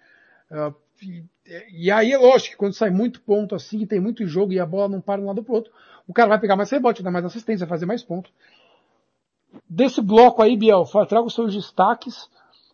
Uh, 0.51 0.75
e, 1.01 1.25
e, 1.71 1.91
aí 1.91 2.13
é 2.13 2.19
lógico 2.19 2.51
que 2.51 2.57
quando 2.57 2.75
sai 2.75 2.91
muito 2.91 3.21
ponto 3.21 3.55
assim, 3.55 3.87
tem 3.87 4.01
muito 4.01 4.27
jogo 4.27 4.53
e 4.53 4.59
a 4.59 4.67
bola 4.67 4.89
não 4.89 5.01
para 5.01 5.19
de 5.19 5.25
um 5.25 5.29
lado 5.29 5.43
pro 5.43 5.55
outro, 5.55 5.73
o 6.07 6.13
cara 6.13 6.31
vai 6.31 6.41
pegar 6.41 6.57
mais 6.57 6.71
rebote, 6.71 7.03
dar 7.03 7.13
mais 7.13 7.25
assistência, 7.25 7.67
fazer 7.67 7.87
mais 7.87 8.03
pontos. 8.03 8.33
Desse 9.71 10.01
bloco 10.01 10.43
aí, 10.43 10.57
Biel, 10.57 10.85
traga 11.09 11.23
os 11.23 11.35
seus 11.35 11.55
destaques. 11.55 12.29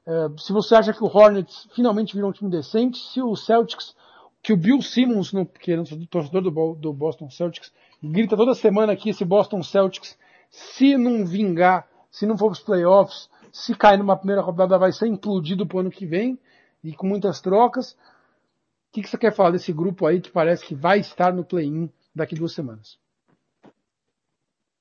Uh, 0.07 0.39
se 0.39 0.53
você 0.53 0.75
acha 0.75 0.93
que 0.93 1.05
o 1.05 1.07
Hornets 1.07 1.69
finalmente 1.75 2.15
virou 2.15 2.31
um 2.31 2.33
time 2.33 2.51
decente, 2.51 2.99
se 2.99 3.21
o 3.21 3.37
Celtics, 3.37 3.95
que 4.43 4.53
o 4.53 4.57
Bill 4.57 4.81
Simmons, 4.81 5.33
no, 5.33 5.47
que 5.47 5.73
é 5.73 5.79
o 5.79 6.07
torcedor 6.07 6.43
do, 6.43 6.75
do 6.75 6.93
Boston 6.93 7.31
Celtics, 7.31 7.73
grita 8.03 8.37
toda 8.37 8.55
semana 8.55 8.93
aqui 8.93 9.11
esse 9.11 9.25
Boston 9.25 9.63
Celtics, 9.63 10.19
se 10.51 10.97
não 10.97 11.25
vingar, 11.25 11.87
se 12.11 12.27
não 12.27 12.37
for 12.37 12.47
para 12.47 12.53
os 12.55 12.61
playoffs, 12.61 13.29
se 13.53 13.75
cair 13.75 13.99
numa 13.99 14.17
primeira 14.17 14.43
rodada 14.43 14.79
vai 14.79 14.93
ser 14.93 15.07
implodido 15.07 15.67
pro 15.67 15.81
ano 15.81 15.91
que 15.91 16.07
vem, 16.07 16.39
e 16.83 16.95
com 16.95 17.07
muitas 17.07 17.41
trocas. 17.41 17.93
O 17.93 18.93
que, 18.93 19.03
que 19.03 19.09
você 19.09 19.19
quer 19.19 19.33
falar 19.33 19.51
desse 19.51 19.73
grupo 19.73 20.07
aí 20.07 20.21
que 20.21 20.31
parece 20.31 20.67
que 20.67 20.75
vai 20.75 20.99
estar 20.99 21.33
no 21.33 21.45
play-in 21.45 21.91
daqui 22.15 22.35
duas 22.35 22.53
semanas? 22.53 22.99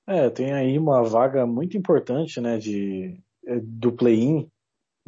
É, 0.08 0.30
tem 0.30 0.52
aí 0.54 0.78
uma 0.80 1.04
vaga 1.04 1.46
muito 1.46 1.78
importante, 1.78 2.42
né, 2.42 2.58
de, 2.58 3.20
é, 3.46 3.60
do 3.60 3.92
play-in, 3.92 4.50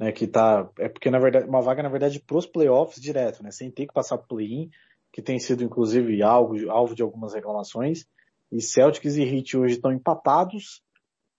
né, 0.01 0.11
que 0.11 0.25
tá, 0.25 0.67
é 0.79 0.89
porque 0.89 1.11
na 1.11 1.19
verdade, 1.19 1.47
uma 1.47 1.61
vaga 1.61 1.83
na 1.83 1.89
verdade 1.89 2.19
pros 2.19 2.47
playoffs 2.47 2.99
direto, 2.99 3.43
né, 3.43 3.51
sem 3.51 3.69
ter 3.69 3.85
que 3.85 3.93
passar 3.93 4.17
play-in, 4.17 4.67
que 5.13 5.21
tem 5.21 5.37
sido 5.37 5.63
inclusive 5.63 6.23
algo, 6.23 6.71
alvo 6.71 6.95
de 6.95 7.03
algumas 7.03 7.35
reclamações. 7.35 8.07
E 8.51 8.59
Celtics 8.59 9.15
e 9.15 9.23
Heat 9.23 9.55
hoje 9.55 9.75
estão 9.75 9.93
empatados. 9.93 10.81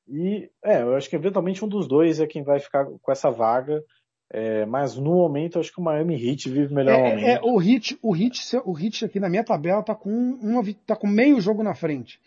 E 0.08 0.48
é, 0.64 0.82
eu 0.82 0.94
acho 0.94 1.10
que 1.10 1.16
eventualmente 1.16 1.64
um 1.64 1.68
dos 1.68 1.88
dois 1.88 2.20
é 2.20 2.26
quem 2.26 2.44
vai 2.44 2.60
ficar 2.60 2.86
com 2.86 3.10
essa 3.10 3.30
vaga. 3.30 3.82
É, 4.30 4.64
mas 4.64 4.96
no 4.96 5.14
momento 5.14 5.56
eu 5.56 5.60
acho 5.60 5.72
que 5.72 5.80
o 5.80 5.84
Miami 5.84 6.14
Heat 6.14 6.48
vive 6.48 6.72
melhor 6.72 6.94
é, 6.94 7.10
momento. 7.10 7.26
É, 7.26 7.40
o 7.42 7.60
Heat, 7.60 7.98
o 8.00 8.16
Heat, 8.16 8.56
o 8.64 8.78
Heat 8.78 9.04
aqui 9.04 9.18
na 9.18 9.28
minha 9.28 9.44
tabela 9.44 9.82
tá 9.82 9.94
com 9.94 10.10
uma, 10.10 10.62
tá 10.86 10.94
com 10.94 11.06
meio 11.06 11.40
jogo 11.40 11.62
na 11.62 11.74
frente. 11.74 12.20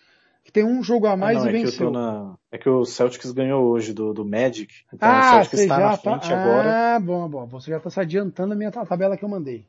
Tem 0.52 0.64
um 0.64 0.82
jogo 0.84 1.08
a 1.08 1.14
ah, 1.14 1.18
mais 1.18 1.38
ah, 1.38 1.42
não, 1.42 1.48
e 1.48 1.50
é 1.50 1.52
venceu. 1.64 1.88
Que 1.88 1.94
na... 1.94 2.36
É 2.52 2.58
que 2.58 2.70
o 2.70 2.86
Celtics 2.86 3.32
ganhou 3.32 3.66
hoje 3.66 3.94
do, 3.94 4.14
do 4.14 4.24
Magic. 4.24 4.74
Então 4.94 5.10
ah, 5.10 5.20
o 5.20 5.24
Celtics 5.24 5.60
está 5.62 5.80
na 5.80 5.98
frente 5.98 6.30
tá... 6.30 6.42
agora. 6.42 6.96
Ah, 6.96 7.00
bom, 7.00 7.28
bom. 7.28 7.46
Você 7.48 7.72
já 7.72 7.78
está 7.78 7.90
se 7.90 8.00
adiantando 8.00 8.54
a 8.54 8.56
minha 8.56 8.72
tabela 8.72 9.18
que 9.18 9.26
eu 9.26 9.30
mandei. 9.30 9.68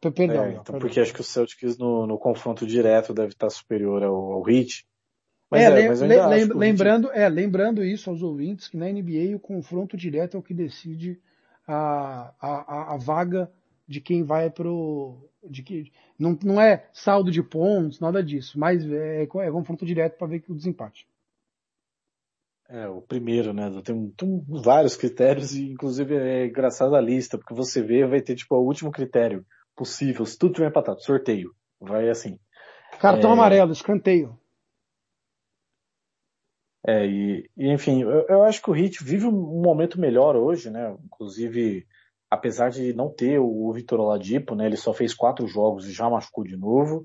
Perdão. 0.00 0.44
É, 0.44 0.50
então, 0.52 0.64
perdão. 0.64 0.80
porque 0.80 1.00
acho 1.00 1.12
que 1.12 1.20
o 1.20 1.24
Celtics 1.24 1.76
no, 1.76 2.06
no 2.06 2.18
confronto 2.18 2.66
direto 2.66 3.12
deve 3.12 3.32
estar 3.32 3.50
superior 3.50 4.02
ao, 4.02 4.32
ao 4.32 4.48
Heat. 4.48 4.86
Mas 5.50 5.62
é, 5.62 5.64
é 5.64 5.88
mas 5.88 6.00
lem, 6.00 6.44
lembrando, 6.46 7.08
Heat... 7.08 7.18
é, 7.18 7.28
lembrando 7.28 7.84
isso 7.84 8.08
aos 8.08 8.22
ouvintes 8.22 8.68
que 8.68 8.76
na 8.76 8.86
NBA 8.86 9.36
o 9.36 9.40
confronto 9.40 9.96
direto 9.96 10.36
é 10.36 10.40
o 10.40 10.42
que 10.42 10.54
decide 10.54 11.20
a, 11.66 12.32
a, 12.40 12.94
a 12.94 12.96
vaga 12.96 13.50
de 13.90 14.00
quem 14.00 14.22
vai 14.22 14.48
pro 14.48 15.28
de 15.42 15.64
que 15.64 15.90
não, 16.16 16.38
não 16.44 16.60
é 16.60 16.88
saldo 16.92 17.28
de 17.28 17.42
pontos, 17.42 17.98
nada 17.98 18.22
disso, 18.22 18.56
mas 18.56 18.88
é, 18.88 19.22
é 19.22 19.26
confronto 19.26 19.84
direto 19.84 20.16
para 20.16 20.28
ver 20.28 20.44
o 20.48 20.54
desempate. 20.54 21.08
É, 22.68 22.86
o 22.86 23.00
primeiro, 23.02 23.52
né? 23.52 23.68
Tem, 23.84 24.10
tem, 24.10 24.44
vários 24.46 24.96
critérios 24.96 25.56
e 25.56 25.72
inclusive 25.72 26.14
é 26.14 26.46
engraçada 26.46 26.96
a 26.96 27.00
lista, 27.00 27.36
porque 27.36 27.52
você 27.52 27.82
vê, 27.82 28.06
vai 28.06 28.20
ter 28.20 28.36
tipo 28.36 28.54
o 28.54 28.64
último 28.64 28.92
critério 28.92 29.44
possível, 29.74 30.24
se 30.24 30.38
tudo 30.38 30.54
tiver 30.54 30.68
empatado, 30.68 31.02
sorteio. 31.02 31.52
Vai 31.80 32.08
assim. 32.08 32.38
Cartão 33.00 33.30
é... 33.30 33.32
amarelo, 33.32 33.72
escanteio. 33.72 34.38
É, 36.86 37.04
e, 37.04 37.50
e 37.56 37.72
enfim, 37.72 38.02
eu, 38.02 38.24
eu, 38.28 38.42
acho 38.44 38.62
que 38.62 38.70
o 38.70 38.72
Hit 38.72 39.02
vive 39.02 39.26
um 39.26 39.60
momento 39.60 40.00
melhor 40.00 40.36
hoje, 40.36 40.70
né? 40.70 40.96
Inclusive, 41.04 41.84
apesar 42.30 42.70
de 42.70 42.94
não 42.94 43.10
ter 43.10 43.40
o 43.40 43.72
Vitor 43.72 43.98
Oladipo, 43.98 44.54
né? 44.54 44.66
Ele 44.66 44.76
só 44.76 44.94
fez 44.94 45.12
quatro 45.12 45.46
jogos 45.48 45.88
e 45.88 45.92
já 45.92 46.08
machucou 46.08 46.44
de 46.44 46.56
novo. 46.56 47.02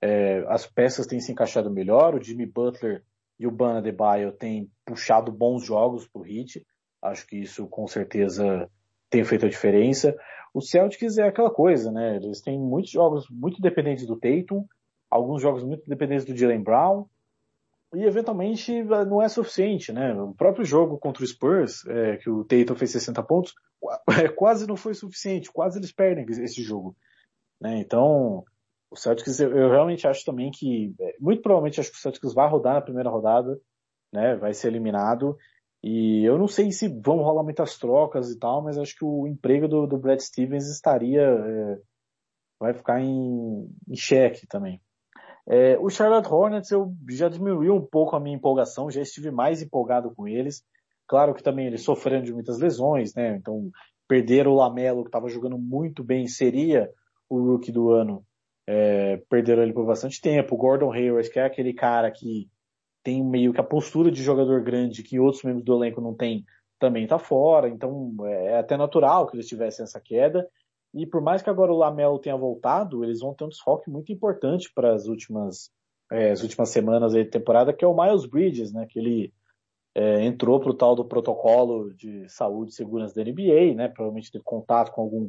É, 0.00 0.44
as 0.48 0.66
peças 0.66 1.06
têm 1.06 1.20
se 1.20 1.32
encaixado 1.32 1.70
melhor. 1.70 2.14
O 2.14 2.22
Jimmy 2.22 2.44
Butler 2.44 3.02
e 3.38 3.46
o 3.46 3.50
Bana 3.50 3.80
de 3.80 3.90
Baio 3.90 4.32
têm 4.32 4.70
puxado 4.84 5.32
bons 5.32 5.64
jogos 5.64 6.06
pro 6.06 6.22
Hit. 6.22 6.64
Acho 7.00 7.26
que 7.26 7.36
isso 7.36 7.66
com 7.66 7.86
certeza 7.86 8.68
tem 9.08 9.24
feito 9.24 9.46
a 9.46 9.48
diferença. 9.48 10.14
O 10.52 10.60
Celtics 10.60 11.16
é 11.16 11.26
aquela 11.26 11.50
coisa, 11.50 11.90
né? 11.90 12.16
Eles 12.16 12.42
têm 12.42 12.58
muitos 12.58 12.90
jogos 12.90 13.26
muito 13.30 13.62
dependentes 13.62 14.06
do 14.06 14.16
Tatum, 14.16 14.66
alguns 15.10 15.40
jogos 15.40 15.64
muito 15.64 15.88
dependentes 15.88 16.24
do 16.24 16.36
Jalen 16.36 16.62
Brown, 16.62 17.06
e 17.94 18.04
eventualmente 18.04 18.72
eh, 18.72 19.04
não 19.04 19.22
é 19.22 19.28
suficiente, 19.28 19.92
né? 19.92 20.12
O 20.14 20.34
próprio 20.34 20.64
jogo 20.64 20.98
contra 20.98 21.22
o 21.22 21.26
Spurs, 21.26 21.86
é, 21.86 22.16
que 22.18 22.28
o 22.28 22.44
Tatum 22.44 22.74
fez 22.74 22.90
60 22.92 23.22
pontos, 23.22 23.54
é, 24.10 24.28
quase 24.28 24.66
não 24.66 24.76
foi 24.76 24.94
suficiente, 24.94 25.50
quase 25.52 25.78
eles 25.78 25.92
perdem 25.92 26.24
esse 26.28 26.62
jogo. 26.62 26.96
Né? 27.60 27.78
Então, 27.78 28.44
o 28.90 28.96
Celtics, 28.96 29.40
eu, 29.40 29.56
eu, 29.56 29.70
realmente 29.70 30.06
acho 30.06 30.24
também 30.24 30.50
que, 30.50 30.94
muito 31.20 31.42
provavelmente 31.42 31.80
acho 31.80 31.90
que 31.90 31.98
o 31.98 32.00
Celtics 32.00 32.34
vai 32.34 32.48
rodar 32.48 32.74
na 32.74 32.82
primeira 32.82 33.10
rodada, 33.10 33.58
né? 34.12 34.36
Vai 34.36 34.54
ser 34.54 34.68
eliminado, 34.68 35.36
e 35.82 36.24
eu 36.24 36.36
não 36.38 36.48
sei 36.48 36.72
se 36.72 36.88
vão 36.88 37.18
rolar 37.18 37.44
muitas 37.44 37.78
trocas 37.78 38.30
e 38.30 38.38
tal, 38.38 38.62
mas 38.62 38.78
acho 38.78 38.96
que 38.96 39.04
o 39.04 39.26
emprego 39.26 39.68
do, 39.68 39.86
do 39.86 39.98
Brad 39.98 40.18
Stevens 40.20 40.68
estaria. 40.68 41.22
É, 41.22 41.78
vai 42.60 42.74
ficar 42.74 43.00
em, 43.00 43.70
em 43.88 43.96
xeque 43.96 44.46
também. 44.46 44.80
É, 45.50 45.78
o 45.78 45.88
Charlotte 45.88 46.28
Hornets 46.28 46.70
eu 46.70 46.94
já 47.08 47.28
diminuiu 47.28 47.74
um 47.74 47.84
pouco 47.84 48.14
a 48.14 48.20
minha 48.20 48.36
empolgação, 48.36 48.90
já 48.90 49.00
estive 49.00 49.30
mais 49.30 49.62
empolgado 49.62 50.14
com 50.14 50.28
eles. 50.28 50.62
Claro 51.06 51.34
que 51.34 51.42
também 51.42 51.66
eles 51.66 51.82
sofrendo 51.82 52.26
de 52.26 52.34
muitas 52.34 52.58
lesões, 52.58 53.14
né? 53.14 53.36
Então, 53.36 53.70
perder 54.06 54.46
o 54.46 54.54
Lamelo, 54.54 55.02
que 55.02 55.08
estava 55.08 55.28
jogando 55.28 55.58
muito 55.58 56.04
bem, 56.04 56.26
seria 56.28 56.90
o 57.30 57.40
rookie 57.40 57.72
do 57.72 57.90
ano. 57.90 58.22
É, 58.66 59.16
perderam 59.30 59.62
ele 59.62 59.72
por 59.72 59.86
bastante 59.86 60.20
tempo. 60.20 60.54
O 60.54 60.58
Gordon 60.58 60.92
Hayward, 60.92 61.30
que 61.30 61.38
é 61.38 61.44
aquele 61.44 61.72
cara 61.72 62.10
que 62.10 62.46
tem 63.02 63.24
meio 63.24 63.54
que 63.54 63.60
a 63.60 63.64
postura 63.64 64.10
de 64.10 64.22
jogador 64.22 64.62
grande 64.62 65.02
que 65.02 65.18
outros 65.18 65.42
membros 65.42 65.64
do 65.64 65.74
elenco 65.74 66.02
não 66.02 66.14
têm, 66.14 66.44
também 66.78 67.04
está 67.04 67.18
fora. 67.18 67.70
Então 67.70 68.14
é 68.26 68.58
até 68.58 68.76
natural 68.76 69.26
que 69.26 69.36
eles 69.36 69.48
tivessem 69.48 69.82
essa 69.82 69.98
queda. 69.98 70.46
E 70.94 71.06
por 71.06 71.20
mais 71.20 71.42
que 71.42 71.50
agora 71.50 71.72
o 71.72 71.76
Lamelo 71.76 72.18
tenha 72.18 72.36
voltado, 72.36 73.04
eles 73.04 73.20
vão 73.20 73.34
ter 73.34 73.44
um 73.44 73.48
desfoque 73.48 73.90
muito 73.90 74.12
importante 74.12 74.70
para 74.74 74.94
as 74.94 75.06
últimas, 75.06 75.70
é, 76.10 76.30
as 76.30 76.42
últimas 76.42 76.70
semanas 76.70 77.12
da 77.12 77.24
temporada, 77.24 77.72
que 77.72 77.84
é 77.84 77.88
o 77.88 77.96
Miles 77.96 78.26
Bridges, 78.26 78.72
né? 78.72 78.86
Que 78.88 78.98
ele 78.98 79.32
é, 79.94 80.24
entrou 80.24 80.60
para 80.60 80.70
o 80.70 80.74
tal 80.74 80.94
do 80.94 81.04
protocolo 81.04 81.92
de 81.94 82.28
saúde 82.28 82.70
e 82.70 82.74
segurança 82.74 83.14
da 83.14 83.30
NBA, 83.30 83.74
né? 83.74 83.88
Provavelmente 83.88 84.30
teve 84.30 84.44
contato 84.44 84.92
com 84.92 85.02
algum 85.02 85.28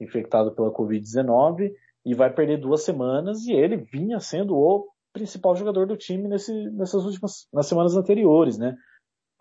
infectado 0.00 0.52
pela 0.54 0.72
Covid-19 0.72 1.72
e 2.04 2.14
vai 2.14 2.32
perder 2.32 2.58
duas 2.58 2.82
semanas 2.82 3.46
e 3.46 3.52
ele 3.52 3.76
vinha 3.76 4.20
sendo 4.20 4.56
o 4.56 4.88
principal 5.12 5.54
jogador 5.54 5.86
do 5.86 5.96
time 5.96 6.28
nesse, 6.28 6.52
nessas 6.70 7.04
últimas 7.04 7.46
nas 7.52 7.66
semanas 7.66 7.96
anteriores, 7.96 8.58
né? 8.58 8.76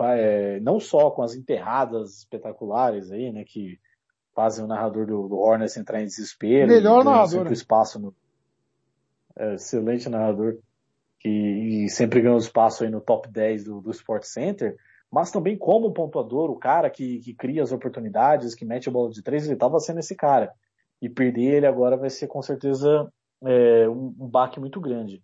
É, 0.01 0.59
não 0.59 0.79
só 0.79 1.11
com 1.11 1.21
as 1.21 1.35
enterradas 1.35 2.19
espetaculares 2.19 3.11
aí, 3.11 3.31
né? 3.31 3.43
Que 3.45 3.77
fazem 4.35 4.63
o 4.63 4.67
narrador 4.67 5.05
do, 5.05 5.27
do 5.27 5.37
Hornets 5.37 5.77
entrar 5.77 6.01
em 6.01 6.05
desespero. 6.05 6.67
Melhor 6.67 7.03
narrador. 7.03 7.45
Né? 7.45 7.53
espaço 7.53 7.99
no, 7.99 8.13
é, 9.35 9.55
excelente 9.55 10.09
narrador 10.09 10.57
que 11.19 11.29
e 11.29 11.89
sempre 11.89 12.21
ganhou 12.21 12.37
espaço 12.37 12.83
aí 12.83 12.89
no 12.89 12.99
top 12.99 13.29
10 13.29 13.63
do, 13.63 13.81
do 13.81 13.91
Sport 13.91 14.23
Center, 14.23 14.75
mas 15.09 15.31
também 15.31 15.57
como 15.57 15.93
pontuador, 15.93 16.49
o 16.51 16.57
cara 16.57 16.89
que, 16.89 17.19
que 17.19 17.33
cria 17.33 17.63
as 17.63 17.71
oportunidades, 17.71 18.53
que 18.53 18.65
mete 18.65 18.89
a 18.89 18.91
bola 18.91 19.09
de 19.09 19.21
três, 19.21 19.45
ele 19.45 19.53
estava 19.53 19.79
sendo 19.79 19.99
esse 19.99 20.15
cara. 20.15 20.51
E 21.01 21.07
perder 21.07 21.55
ele 21.55 21.67
agora 21.67 21.95
vai 21.95 22.09
ser 22.09 22.27
com 22.27 22.41
certeza 22.41 23.07
é, 23.43 23.87
um, 23.87 24.13
um 24.19 24.27
baque 24.27 24.59
muito 24.59 24.81
grande. 24.81 25.23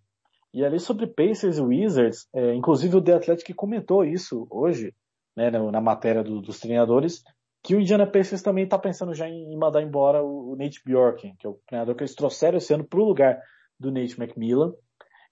E 0.54 0.64
ali 0.64 0.80
sobre 0.80 1.06
Pacers 1.06 1.58
e 1.58 1.62
Wizards, 1.62 2.26
é, 2.32 2.54
inclusive 2.54 2.96
o 2.96 3.02
The 3.02 3.14
Athletic 3.14 3.54
comentou 3.54 4.04
isso 4.04 4.46
hoje, 4.50 4.94
né, 5.36 5.50
na, 5.50 5.70
na 5.70 5.80
matéria 5.80 6.22
do, 6.22 6.40
dos 6.40 6.58
treinadores, 6.58 7.22
que 7.62 7.74
o 7.74 7.80
Indiana 7.80 8.06
Pacers 8.06 8.42
também 8.42 8.64
está 8.64 8.78
pensando 8.78 9.14
já 9.14 9.28
em, 9.28 9.56
mandar 9.56 9.82
embora 9.82 10.22
o, 10.22 10.56
Nate 10.56 10.80
Bjorken, 10.84 11.34
que 11.38 11.46
é 11.46 11.50
o 11.50 11.58
treinador 11.66 11.94
que 11.94 12.02
eles 12.02 12.14
trouxeram 12.14 12.58
esse 12.58 12.72
ano 12.72 12.84
para 12.84 13.00
o 13.00 13.04
lugar 13.04 13.40
do 13.78 13.90
Nate 13.90 14.20
McMillan. 14.20 14.72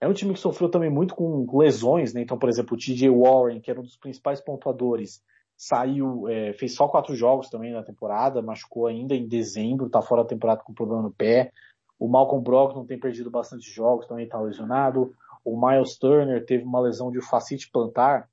É 0.00 0.06
um 0.06 0.12
time 0.12 0.34
que 0.34 0.40
sofreu 0.40 0.70
também 0.70 0.90
muito 0.90 1.14
com 1.14 1.46
lesões, 1.58 2.14
né? 2.14 2.20
Então, 2.20 2.38
por 2.38 2.48
exemplo, 2.48 2.76
o 2.76 2.78
TJ 2.78 3.08
Warren, 3.10 3.60
que 3.60 3.70
era 3.70 3.80
um 3.80 3.82
dos 3.82 3.96
principais 3.96 4.40
pontuadores, 4.40 5.22
saiu, 5.56 6.28
é, 6.28 6.52
fez 6.52 6.74
só 6.74 6.86
quatro 6.86 7.16
jogos 7.16 7.50
também 7.50 7.72
na 7.72 7.82
temporada, 7.82 8.40
machucou 8.40 8.86
ainda 8.86 9.14
em 9.14 9.26
dezembro, 9.26 9.90
tá 9.90 10.00
fora 10.00 10.22
da 10.22 10.28
temporada 10.28 10.62
com 10.62 10.72
problema 10.72 11.02
no 11.02 11.10
pé. 11.10 11.50
O 11.98 12.06
Malcolm 12.06 12.44
Brogdon 12.44 12.86
tem 12.86 12.98
perdido 12.98 13.28
bastante 13.28 13.68
jogos, 13.68 14.06
também 14.06 14.24
está 14.24 14.38
lesionado. 14.40 15.12
O 15.44 15.58
Miles 15.60 15.96
Turner 15.96 16.44
teve 16.44 16.62
uma 16.62 16.80
lesão 16.80 17.10
de 17.10 17.20
facite 17.20 17.70
plantar, 17.72 18.28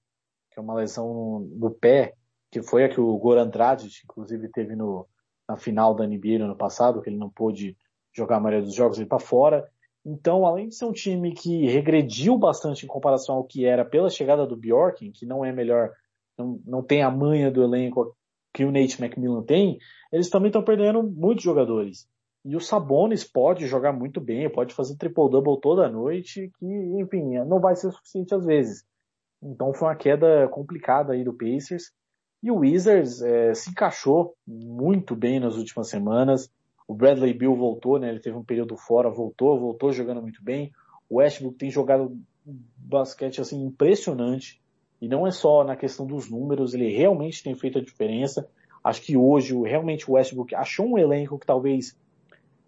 que 0.51 0.60
é 0.60 0.62
uma 0.62 0.75
lesão 0.75 1.47
no 1.51 1.71
pé, 1.71 2.13
que 2.55 2.63
foi 2.63 2.85
a 2.85 2.89
que 2.89 3.01
o 3.01 3.17
Goran 3.17 3.49
Dragic, 3.49 4.05
inclusive, 4.05 4.47
teve 4.47 4.77
no, 4.77 5.05
na 5.45 5.57
final 5.57 5.93
da 5.93 6.07
NBA 6.07 6.39
no 6.39 6.45
ano 6.45 6.55
passado, 6.55 7.01
que 7.01 7.09
ele 7.09 7.17
não 7.17 7.29
pôde 7.29 7.75
jogar 8.13 8.37
a 8.37 8.39
maioria 8.39 8.65
dos 8.65 8.73
jogos, 8.73 8.97
ele 8.97 9.05
está 9.05 9.19
fora. 9.19 9.69
Então, 10.05 10.45
além 10.45 10.69
de 10.69 10.75
ser 10.75 10.85
um 10.85 10.93
time 10.93 11.33
que 11.33 11.65
regrediu 11.65 12.37
bastante 12.37 12.85
em 12.85 12.87
comparação 12.87 13.35
ao 13.35 13.43
que 13.43 13.65
era 13.65 13.83
pela 13.83 14.09
chegada 14.09 14.47
do 14.47 14.55
Bjorken, 14.55 15.11
que 15.11 15.25
não 15.25 15.43
é 15.43 15.51
melhor, 15.51 15.91
não, 16.37 16.57
não 16.65 16.81
tem 16.81 17.03
a 17.03 17.11
manha 17.11 17.51
do 17.51 17.61
elenco 17.61 18.15
que 18.53 18.63
o 18.63 18.71
Nate 18.71 19.03
McMillan 19.03 19.43
tem, 19.43 19.77
eles 20.09 20.29
também 20.29 20.47
estão 20.47 20.63
perdendo 20.63 21.03
muitos 21.03 21.43
jogadores. 21.43 22.07
E 22.45 22.55
o 22.55 22.61
Sabonis 22.61 23.25
pode 23.25 23.67
jogar 23.67 23.91
muito 23.91 24.21
bem, 24.21 24.49
pode 24.49 24.73
fazer 24.73 24.95
triple-double 24.95 25.59
toda 25.59 25.89
noite, 25.89 26.49
que, 26.57 26.65
enfim, 26.65 27.37
não 27.39 27.59
vai 27.59 27.75
ser 27.75 27.91
suficiente 27.91 28.33
às 28.33 28.45
vezes. 28.45 28.85
Então 29.43 29.73
foi 29.73 29.89
uma 29.89 29.95
queda 29.97 30.47
complicada 30.47 31.11
aí 31.11 31.21
do 31.21 31.33
Pacers. 31.33 31.91
E 32.41 32.52
o 32.52 32.58
Wizards 32.58 33.21
é, 33.21 33.54
se 33.54 33.71
encaixou 33.71 34.36
muito 34.45 35.15
bem 35.15 35.39
nas 35.39 35.56
últimas 35.56 35.89
semanas. 35.89 36.52
O 36.88 36.93
Bradley 36.93 37.34
Bill 37.34 37.56
voltou, 37.56 37.98
né? 37.98 38.10
Ele 38.10 38.19
teve 38.19 38.38
um 38.38 38.43
período 38.43 38.78
fora, 38.78 39.10
voltou, 39.10 39.60
voltou 39.60 39.91
jogando 39.91 40.21
muito 40.21 40.43
bem. 40.43 40.71
O 41.10 41.17
Westbrook 41.17 41.58
tem 41.58 41.71
jogado 41.71 42.15
basquete 42.45 43.41
assim 43.41 43.63
impressionante. 43.63 44.62
E 45.02 45.08
não 45.08 45.26
é 45.26 45.32
só 45.32 45.63
na 45.63 45.76
questão 45.76 46.06
dos 46.06 46.30
números, 46.30 46.74
ele 46.74 46.95
realmente 46.95 47.43
tem 47.43 47.56
feito 47.56 47.80
a 47.80 47.82
diferença. 47.82 48.48
Acho 48.84 49.02
que 49.02 49.17
hoje 49.17 49.56
realmente 49.63 50.10
o 50.10 50.13
Westbrook 50.13 50.54
achou 50.54 50.88
um 50.88 50.98
elenco 50.98 51.39
que 51.39 51.45
talvez 51.45 51.98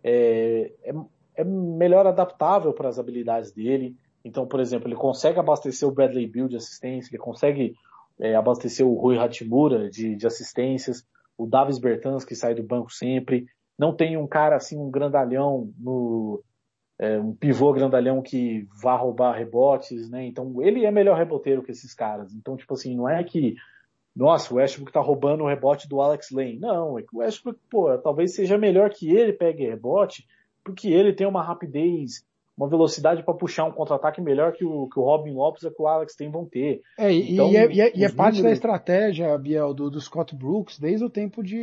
é, 0.03 0.71
é, 0.83 0.93
é 1.35 1.43
melhor 1.43 2.07
adaptável 2.07 2.73
para 2.73 2.89
as 2.89 2.97
habilidades 2.97 3.51
dele. 3.51 3.95
Então, 4.25 4.47
por 4.47 4.59
exemplo, 4.59 4.87
ele 4.87 4.95
consegue 4.95 5.39
abastecer 5.39 5.87
o 5.87 5.91
Bradley 5.91 6.27
Bill 6.27 6.47
de 6.47 6.57
assistência, 6.57 7.09
ele 7.11 7.21
consegue 7.21 7.75
é, 8.19 8.35
abastecer 8.35 8.85
o 8.85 8.95
Rui 8.95 9.17
Hatimura 9.17 9.89
de, 9.89 10.15
de 10.15 10.27
assistências, 10.27 11.05
o 11.37 11.45
Davis 11.45 11.77
Bertans 11.77 12.25
que 12.25 12.35
sai 12.35 12.55
do 12.55 12.63
banco 12.63 12.91
sempre, 12.91 13.45
não 13.77 13.95
tem 13.95 14.17
um 14.17 14.27
cara 14.27 14.55
assim, 14.55 14.77
um 14.77 14.89
grandalhão 14.89 15.71
no 15.77 16.43
é, 16.99 17.19
um 17.19 17.33
pivô 17.33 17.71
grandalhão 17.71 18.23
que 18.23 18.67
vá 18.81 18.95
roubar 18.95 19.37
rebotes, 19.37 20.09
né? 20.09 20.25
Então 20.25 20.61
ele 20.63 20.83
é 20.83 20.89
melhor 20.89 21.15
reboteiro 21.15 21.61
que 21.61 21.71
esses 21.71 21.93
caras. 21.93 22.33
Então 22.33 22.57
tipo 22.57 22.73
assim, 22.73 22.95
não 22.95 23.07
é 23.07 23.23
que 23.23 23.55
nossa, 24.15 24.51
o 24.51 24.57
Westbrook 24.57 24.91
tá 24.91 24.99
roubando 24.99 25.43
o 25.43 25.47
rebote 25.47 25.87
do 25.87 26.01
Alex 26.01 26.31
Lane. 26.31 26.57
Não, 26.57 26.97
é 26.97 27.03
que 27.03 27.15
o 27.15 27.19
Westbrook, 27.19 27.59
pô, 27.69 27.95
talvez 27.99 28.33
seja 28.33 28.57
melhor 28.57 28.89
que 28.89 29.15
ele 29.15 29.31
pegue 29.31 29.67
rebote, 29.67 30.27
porque 30.63 30.89
ele 30.89 31.13
tem 31.13 31.27
uma 31.27 31.43
rapidez, 31.43 32.25
uma 32.57 32.67
velocidade 32.67 33.23
para 33.23 33.33
puxar 33.35 33.65
um 33.65 33.71
contra-ataque 33.71 34.19
melhor 34.19 34.51
que 34.53 34.65
o, 34.65 34.87
que 34.87 34.97
o 34.99 35.03
Robin 35.03 35.33
Lopes 35.33 35.63
e 35.63 35.69
que 35.69 35.81
o 35.81 35.87
Alex 35.87 36.15
tem 36.15 36.31
vão 36.31 36.43
ter. 36.43 36.81
É, 36.97 37.11
então, 37.13 37.51
e, 37.51 37.55
é, 37.55 37.71
e, 37.71 37.81
é, 37.81 37.91
e 37.95 38.03
é 38.03 38.11
parte 38.11 38.41
da 38.41 38.51
estratégia, 38.51 39.37
Biel, 39.37 39.73
do, 39.73 39.91
do, 39.91 40.01
Scott 40.01 40.35
Brooks 40.35 40.79
desde 40.79 41.05
o 41.05 41.09
tempo 41.09 41.43
de, 41.43 41.55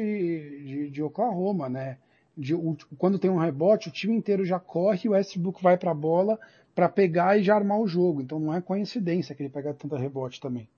de, 0.64 0.90
de 0.90 1.02
Oklahoma, 1.02 1.68
né? 1.68 1.98
de, 2.36 2.54
o, 2.54 2.76
quando 2.98 3.18
tem 3.18 3.30
um 3.30 3.38
rebote, 3.38 3.88
o 3.88 3.92
time 3.92 4.14
inteiro 4.14 4.44
já 4.44 4.58
corre 4.58 5.02
e 5.04 5.08
o 5.08 5.12
Westbrook 5.12 5.62
vai 5.62 5.76
para 5.76 5.92
a 5.92 5.94
bola 5.94 6.38
para 6.74 6.88
pegar 6.88 7.38
e 7.38 7.42
já 7.42 7.54
armar 7.54 7.78
o 7.80 7.86
jogo. 7.86 8.20
Então 8.20 8.40
não 8.40 8.52
é 8.52 8.60
coincidência 8.60 9.34
que 9.34 9.42
ele 9.42 9.50
pega 9.50 9.74
tanto 9.74 9.94
rebote 9.96 10.40
também. 10.40 10.68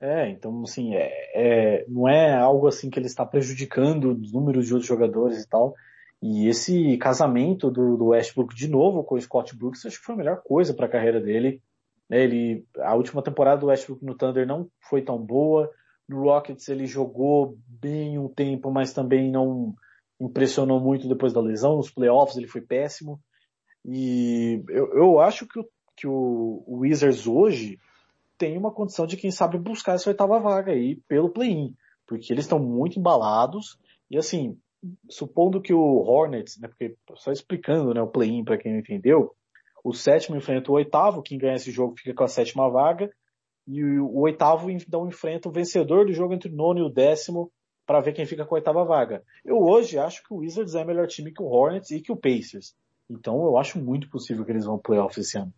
É, 0.00 0.28
então 0.28 0.62
assim, 0.62 0.94
é, 0.94 1.10
é, 1.34 1.84
não 1.88 2.08
é 2.08 2.34
algo 2.34 2.66
assim 2.66 2.90
que 2.90 2.98
ele 2.98 3.06
está 3.06 3.24
prejudicando 3.24 4.12
os 4.12 4.32
números 4.32 4.66
de 4.66 4.72
outros 4.72 4.88
jogadores 4.88 5.42
e 5.42 5.48
tal. 5.48 5.74
E 6.22 6.46
esse 6.46 6.96
casamento 6.98 7.68
do, 7.68 7.96
do 7.96 8.06
Westbrook 8.06 8.54
de 8.54 8.68
novo 8.68 9.02
com 9.02 9.16
o 9.16 9.20
Scott 9.20 9.56
Brooks, 9.56 9.84
acho 9.84 9.98
que 9.98 10.04
foi 10.04 10.14
a 10.14 10.18
melhor 10.18 10.40
coisa 10.44 10.72
para 10.72 10.86
a 10.86 10.88
carreira 10.88 11.20
dele. 11.20 11.60
Ele, 12.08 12.64
a 12.78 12.94
última 12.94 13.22
temporada 13.22 13.60
do 13.60 13.66
Westbrook 13.66 14.04
no 14.04 14.14
Thunder 14.14 14.46
não 14.46 14.68
foi 14.88 15.02
tão 15.02 15.18
boa. 15.18 15.68
No 16.08 16.22
Rockets 16.22 16.68
ele 16.68 16.86
jogou 16.86 17.58
bem 17.66 18.18
um 18.18 18.28
tempo, 18.28 18.70
mas 18.70 18.92
também 18.92 19.32
não 19.32 19.74
impressionou 20.20 20.78
muito 20.78 21.08
depois 21.08 21.32
da 21.32 21.40
lesão. 21.40 21.76
Nos 21.76 21.90
playoffs 21.90 22.36
ele 22.36 22.46
foi 22.46 22.60
péssimo. 22.60 23.18
E 23.84 24.62
eu, 24.68 24.94
eu 24.94 25.20
acho 25.20 25.44
que, 25.48 25.58
o, 25.58 25.68
que 25.96 26.06
o 26.06 26.62
Wizards 26.68 27.26
hoje 27.26 27.80
tem 28.38 28.56
uma 28.56 28.70
condição 28.70 29.06
de 29.06 29.16
quem 29.16 29.32
sabe 29.32 29.58
buscar 29.58 29.94
essa 29.94 30.08
oitava 30.08 30.38
vaga 30.38 30.70
aí 30.70 31.00
pelo 31.08 31.30
play-in. 31.30 31.74
Porque 32.06 32.32
eles 32.32 32.44
estão 32.44 32.60
muito 32.60 33.00
embalados. 33.00 33.76
E 34.08 34.16
assim, 34.16 34.56
supondo 35.08 35.60
que 35.60 35.72
o 35.72 35.98
Hornets, 36.02 36.58
né, 36.58 36.68
porque 36.68 36.96
só 37.16 37.30
explicando 37.32 37.94
né, 37.94 38.02
o 38.02 38.08
play-in 38.08 38.44
para 38.44 38.58
quem 38.58 38.72
não 38.72 38.80
entendeu, 38.80 39.34
o 39.84 39.92
sétimo 39.92 40.36
enfrenta 40.36 40.70
o 40.70 40.74
oitavo, 40.74 41.22
quem 41.22 41.38
ganha 41.38 41.54
esse 41.54 41.70
jogo 41.70 41.96
fica 41.96 42.14
com 42.14 42.24
a 42.24 42.28
sétima 42.28 42.68
vaga, 42.70 43.10
e 43.66 43.82
o, 43.82 44.18
oitavo 44.20 44.70
então 44.70 45.08
enfrenta 45.08 45.48
o 45.48 45.52
vencedor 45.52 46.06
do 46.06 46.12
jogo 46.12 46.34
entre 46.34 46.50
o 46.50 46.54
nono 46.54 46.80
e 46.80 46.82
o 46.82 46.88
décimo, 46.88 47.50
para 47.86 48.00
ver 48.00 48.12
quem 48.12 48.26
fica 48.26 48.44
com 48.44 48.54
a 48.54 48.58
oitava 48.58 48.84
vaga. 48.84 49.22
Eu 49.44 49.58
hoje 49.58 49.98
acho 49.98 50.22
que 50.22 50.32
o 50.32 50.38
Wizards 50.38 50.74
é 50.74 50.84
melhor 50.84 51.06
time 51.06 51.32
que 51.32 51.42
o 51.42 51.46
Hornets 51.46 51.90
e 51.90 52.00
que 52.00 52.12
o 52.12 52.16
Pacers. 52.16 52.74
Então 53.10 53.44
eu 53.44 53.58
acho 53.58 53.78
muito 53.80 54.08
possível 54.08 54.44
que 54.44 54.52
eles 54.52 54.64
vão 54.64 54.78
playoffs 54.78 55.26
esse 55.26 55.36
ano. 55.36 55.52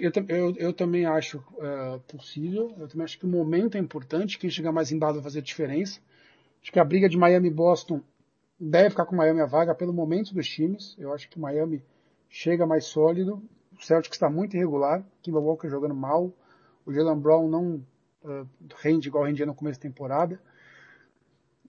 Eu, 0.00 0.10
eu, 0.28 0.56
eu 0.56 0.72
também 0.72 1.06
acho 1.06 1.38
uh, 1.38 2.00
possível. 2.08 2.74
Eu 2.76 2.88
também 2.88 3.04
acho 3.04 3.18
que 3.18 3.24
o 3.24 3.28
momento 3.28 3.76
é 3.76 3.80
importante. 3.80 4.36
Quem 4.36 4.50
chegar 4.50 4.72
mais 4.72 4.90
embaixo 4.90 5.14
vai 5.14 5.22
fazer 5.22 5.42
diferença. 5.42 6.00
Acho 6.62 6.72
que 6.72 6.78
a 6.78 6.84
briga 6.84 7.08
de 7.08 7.16
Miami 7.16 7.48
e 7.48 7.52
Boston 7.52 8.00
deve 8.58 8.90
ficar 8.90 9.06
com 9.06 9.16
Miami 9.16 9.40
a 9.40 9.46
vaga 9.46 9.74
pelo 9.74 9.92
momento 9.92 10.34
dos 10.34 10.48
times. 10.48 10.96
Eu 10.98 11.12
acho 11.12 11.28
que 11.28 11.36
o 11.36 11.40
Miami 11.40 11.82
chega 12.28 12.66
mais 12.66 12.84
sólido. 12.84 13.42
O 13.78 13.82
Celtics 13.82 14.16
está 14.16 14.28
muito 14.28 14.56
irregular. 14.56 15.04
Kimba 15.22 15.38
Walker 15.38 15.68
jogando 15.68 15.94
mal. 15.94 16.32
O 16.84 16.92
Jalen 16.92 17.18
Brown 17.18 17.48
não 17.48 17.84
uh, 18.24 18.46
rende 18.76 19.08
igual 19.08 19.24
rendia 19.24 19.46
no 19.46 19.54
começo 19.54 19.78
da 19.78 19.82
temporada. 19.88 20.40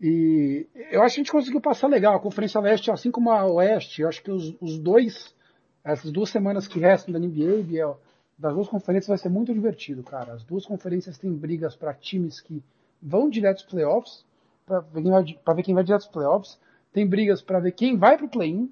E 0.02 0.66
eu 0.92 1.02
acho 1.04 1.16
que 1.16 1.22
a 1.22 1.24
gente 1.24 1.32
conseguiu 1.32 1.62
passar 1.62 1.88
legal. 1.88 2.16
A 2.16 2.20
Conferência 2.20 2.60
Leste, 2.62 2.90
assim 2.90 3.12
como 3.12 3.32
a 3.32 3.46
Oeste, 3.46 4.02
eu 4.02 4.08
acho 4.08 4.24
que 4.24 4.32
os, 4.32 4.56
os 4.62 4.80
dois, 4.80 5.36
essas 5.84 6.12
duas 6.12 6.30
semanas 6.30 6.68
que 6.68 6.80
restam 6.80 7.12
da 7.12 7.20
NBA, 7.20 7.64
Biel, 7.64 8.00
das 8.38 8.54
duas 8.54 8.70
conferências 8.70 9.10
vai 9.10 9.18
ser 9.18 9.28
muito 9.28 9.54
divertido, 9.54 10.02
cara. 10.02 10.34
As 10.34 10.44
duas 10.46 10.66
conferências 10.66 11.18
têm 11.18 11.34
brigas 11.34 11.76
para 11.76 11.94
times 11.94 12.40
que 12.40 12.64
vão 13.02 13.30
direto 13.30 13.64
aos 13.64 13.70
playoffs, 13.70 14.26
para 14.70 14.80
ver, 14.82 15.56
ver, 15.56 15.64
quem 15.64 15.74
vai 15.74 15.84
direto 15.84 16.04
aos 16.04 16.12
playoffs. 16.12 16.60
Tem 16.94 17.08
brigas 17.08 17.42
para 17.42 17.60
ver 17.60 17.72
quem 17.72 17.98
vai 17.98 18.16
para 18.16 18.28
o 18.28 18.30
play-in. 18.30 18.72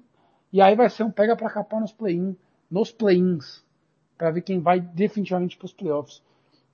E 0.52 0.60
aí 0.62 0.76
vai 0.76 0.88
ser 0.88 1.02
um 1.02 1.10
pega 1.10 1.36
para 1.36 1.50
capar 1.50 1.80
nos 1.80 1.92
play-in, 1.92 2.34
nos 2.70 2.90
play-ins, 2.90 3.62
para 4.16 4.30
ver 4.30 4.40
quem 4.40 4.60
vai 4.60 4.80
definitivamente 4.80 5.58
para 5.58 5.66
os 5.66 5.72
playoffs. 5.72 6.22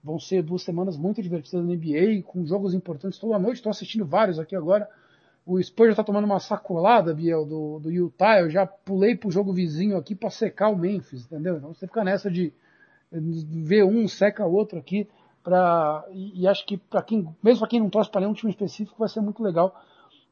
Vão 0.03 0.21
ser 0.21 0.43
duas 0.43 0.63
semanas 0.63 0.97
muito 0.97 1.23
divertidas 1.23 1.67
na 1.67 1.75
NBA, 1.75 2.23
com 2.25 2.45
jogos 2.47 2.75
importantes 2.75 3.19
toda 3.19 3.39
noite. 3.39 3.57
Estou 3.57 3.71
assistindo 3.71 4.05
vários 4.05 4.39
aqui 4.39 4.55
agora. 4.55 4.89
O 5.47 5.61
Spurs 5.61 5.89
já 5.89 5.93
está 5.93 6.05
tomando 6.05 6.27
uma 6.27 6.39
sacolada, 6.39 7.13
Biel, 7.13 7.45
do, 7.45 7.81
do 7.81 7.91
Utah. 7.91 8.41
Eu 8.41 8.51
já 8.51 8.67
pulei 8.67 9.17
pro 9.17 9.31
jogo 9.31 9.53
vizinho 9.53 9.97
aqui 9.97 10.15
para 10.15 10.31
secar 10.31 10.69
o 10.69 10.77
Memphis, 10.77 11.25
entendeu? 11.25 11.57
Então 11.57 11.75
você 11.75 11.87
fica 11.87 12.05
nessa 12.05 12.31
de 12.31 12.53
vê 13.11 13.83
um, 13.83 14.07
seca 14.09 14.45
outro 14.47 14.79
aqui. 14.79 15.09
E, 16.11 16.43
e 16.43 16.49
acho 16.49 16.65
que 16.67 16.77
para 16.77 17.03
quem, 17.03 17.29
mesmo 17.43 17.61
para 17.61 17.69
quem 17.69 17.81
não 17.81 17.91
torce 17.91 18.11
para 18.11 18.23
nenhum 18.23 18.33
time 18.33 18.51
específico, 18.51 18.99
vai 18.99 19.09
ser 19.09 19.21
muito 19.21 19.43
legal 19.43 19.75